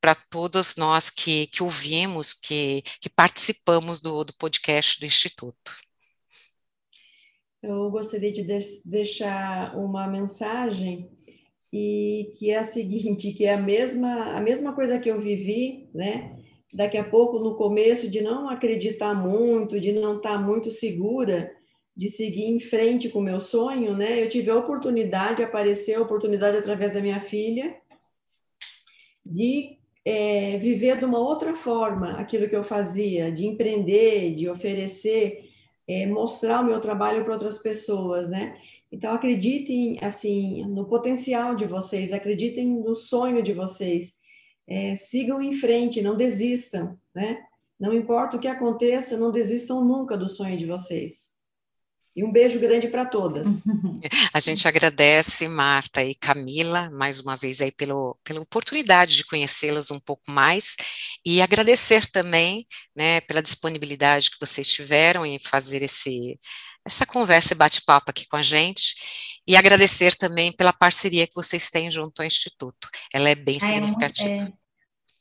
para 0.00 0.14
todos 0.14 0.76
nós 0.76 1.10
que, 1.10 1.48
que 1.48 1.62
ouvimos, 1.62 2.32
que, 2.32 2.82
que 3.00 3.10
participamos 3.10 4.00
do, 4.00 4.24
do 4.24 4.32
podcast 4.34 5.00
do 5.00 5.06
Instituto 5.06 5.87
eu 7.62 7.90
gostaria 7.90 8.32
de 8.32 8.46
deixar 8.84 9.76
uma 9.76 10.06
mensagem 10.06 11.10
e 11.72 12.30
que 12.38 12.50
é 12.50 12.58
a 12.58 12.64
seguinte, 12.64 13.32
que 13.32 13.44
é 13.44 13.54
a 13.54 13.60
mesma 13.60 14.36
a 14.36 14.40
mesma 14.40 14.72
coisa 14.72 14.98
que 14.98 15.10
eu 15.10 15.20
vivi, 15.20 15.88
né? 15.94 16.36
Daqui 16.72 16.96
a 16.96 17.04
pouco 17.04 17.38
no 17.38 17.56
começo 17.56 18.10
de 18.10 18.20
não 18.20 18.48
acreditar 18.48 19.14
muito, 19.14 19.80
de 19.80 19.92
não 19.92 20.16
estar 20.16 20.38
muito 20.38 20.70
segura 20.70 21.52
de 21.96 22.08
seguir 22.08 22.44
em 22.44 22.60
frente 22.60 23.08
com 23.08 23.18
o 23.18 23.22
meu 23.22 23.40
sonho, 23.40 23.96
né? 23.96 24.22
Eu 24.22 24.28
tive 24.28 24.50
a 24.50 24.56
oportunidade, 24.56 25.42
apareceu 25.42 25.98
a 25.98 26.04
oportunidade 26.04 26.56
através 26.56 26.94
da 26.94 27.00
minha 27.00 27.20
filha 27.20 27.74
de 29.26 29.76
é, 30.04 30.58
viver 30.58 30.96
de 30.96 31.04
uma 31.04 31.18
outra 31.18 31.54
forma 31.54 32.12
aquilo 32.12 32.48
que 32.48 32.54
eu 32.54 32.62
fazia, 32.62 33.32
de 33.32 33.46
empreender, 33.46 34.32
de 34.34 34.48
oferecer 34.48 35.47
é, 35.88 36.06
mostrar 36.06 36.60
o 36.60 36.64
meu 36.64 36.80
trabalho 36.80 37.24
para 37.24 37.32
outras 37.32 37.58
pessoas, 37.58 38.28
né? 38.28 38.56
Então 38.92 39.12
acreditem 39.12 39.98
assim 40.02 40.64
no 40.66 40.86
potencial 40.86 41.54
de 41.54 41.66
vocês, 41.66 42.12
acreditem 42.12 42.68
no 42.68 42.94
sonho 42.94 43.42
de 43.42 43.52
vocês, 43.52 44.20
é, 44.66 44.94
sigam 44.96 45.42
em 45.42 45.52
frente, 45.52 46.02
não 46.02 46.14
desistam, 46.14 46.98
né? 47.14 47.42
Não 47.80 47.94
importa 47.94 48.36
o 48.36 48.40
que 48.40 48.48
aconteça, 48.48 49.16
não 49.16 49.30
desistam 49.32 49.84
nunca 49.84 50.16
do 50.16 50.28
sonho 50.28 50.58
de 50.58 50.66
vocês. 50.66 51.37
E 52.18 52.24
um 52.24 52.32
beijo 52.32 52.58
grande 52.58 52.88
para 52.88 53.06
todas. 53.06 53.46
A 54.34 54.40
gente 54.40 54.66
agradece, 54.66 55.46
Marta 55.46 56.02
e 56.02 56.16
Camila, 56.16 56.90
mais 56.90 57.20
uma 57.20 57.36
vez 57.36 57.60
aí 57.60 57.70
pelo, 57.70 58.18
pela 58.24 58.40
oportunidade 58.40 59.14
de 59.14 59.24
conhecê-las 59.24 59.92
um 59.92 60.00
pouco 60.00 60.28
mais 60.28 60.74
e 61.24 61.40
agradecer 61.40 62.08
também, 62.10 62.66
né, 62.92 63.20
pela 63.20 63.40
disponibilidade 63.40 64.32
que 64.32 64.40
vocês 64.40 64.66
tiveram 64.66 65.24
em 65.24 65.38
fazer 65.38 65.80
esse, 65.80 66.36
essa 66.84 67.06
conversa 67.06 67.54
e 67.54 67.56
bate-papo 67.56 68.10
aqui 68.10 68.26
com 68.26 68.34
a 68.36 68.42
gente 68.42 68.96
e 69.46 69.54
agradecer 69.54 70.16
também 70.16 70.50
pela 70.50 70.72
parceria 70.72 71.24
que 71.24 71.36
vocês 71.36 71.70
têm 71.70 71.88
junto 71.88 72.18
ao 72.18 72.26
Instituto. 72.26 72.88
Ela 73.14 73.28
é 73.28 73.36
bem 73.36 73.58
é, 73.58 73.60
significativa. 73.60 74.52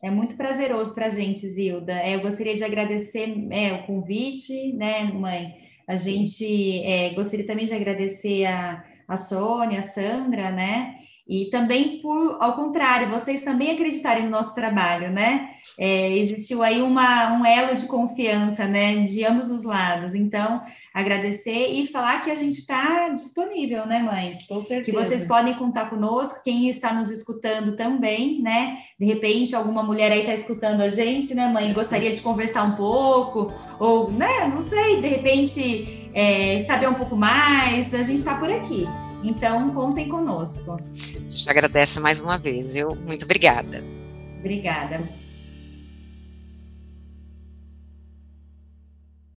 É, 0.02 0.08
é, 0.08 0.10
muito 0.10 0.36
prazeroso 0.36 0.96
para 0.96 1.06
a 1.06 1.10
gente, 1.10 1.48
Zilda. 1.48 1.94
É, 1.94 2.16
eu 2.16 2.22
gostaria 2.22 2.56
de 2.56 2.64
agradecer 2.64 3.30
é, 3.52 3.74
o 3.74 3.86
convite, 3.86 4.74
né, 4.74 5.04
mãe? 5.04 5.68
A 5.88 5.96
gente 5.96 6.82
é, 6.84 7.14
gostaria 7.14 7.46
também 7.46 7.66
de 7.66 7.74
agradecer 7.74 8.46
a, 8.46 8.84
a 9.08 9.18
Sônia, 9.18 9.80
a 9.80 9.84
Sandra, 9.84 10.52
né? 10.52 10.98
E 11.28 11.46
também 11.50 12.00
por, 12.00 12.38
ao 12.40 12.54
contrário, 12.54 13.10
vocês 13.10 13.42
também 13.42 13.72
acreditarem 13.72 14.24
no 14.24 14.30
nosso 14.30 14.56
trabalho, 14.56 15.12
né? 15.12 15.50
É, 15.78 16.16
existiu 16.18 16.64
aí 16.64 16.82
uma, 16.82 17.34
um 17.34 17.46
elo 17.46 17.76
de 17.76 17.86
confiança, 17.86 18.66
né, 18.66 19.04
de 19.04 19.26
ambos 19.26 19.52
os 19.52 19.64
lados. 19.64 20.16
Então, 20.16 20.62
agradecer 20.94 21.68
e 21.68 21.86
falar 21.86 22.22
que 22.22 22.32
a 22.32 22.36
gente 22.36 22.60
está 22.60 23.10
disponível, 23.10 23.86
né, 23.86 24.00
mãe? 24.00 24.38
Com 24.48 24.62
certeza. 24.62 24.86
Que 24.86 24.92
vocês 24.92 25.26
podem 25.26 25.54
contar 25.56 25.90
conosco, 25.90 26.42
quem 26.44 26.70
está 26.70 26.94
nos 26.94 27.12
escutando 27.12 27.76
também, 27.76 28.42
né? 28.42 28.78
De 28.98 29.06
repente, 29.06 29.56
alguma 29.56 29.84
mulher 29.84 30.12
aí 30.12 30.22
está 30.22 30.34
escutando 30.34 30.82
a 30.82 30.90
gente, 30.90 31.36
né, 31.36 31.48
mãe? 31.48 31.74
Gostaria 31.74 32.12
de 32.12 32.22
conversar 32.22 32.64
um 32.64 32.76
pouco, 32.76 33.54
ou, 33.80 34.10
né, 34.12 34.48
não 34.48 34.62
sei, 34.62 35.02
de 35.02 35.08
repente, 35.08 36.10
é, 36.14 36.64
saber 36.64 36.88
um 36.88 36.96
pouco 36.96 37.16
mais, 37.16 37.94
a 37.94 38.02
gente 38.02 38.20
está 38.20 38.36
por 38.36 38.50
aqui. 38.50 38.88
Então, 39.24 39.70
contem 39.74 40.08
conosco. 40.08 40.74
A 40.74 41.30
gente 41.30 41.50
agradece 41.50 42.00
mais 42.00 42.22
uma 42.22 42.38
vez, 42.38 42.76
eu. 42.76 42.96
Muito 42.96 43.24
obrigada. 43.26 43.84
Obrigada. 44.40 45.02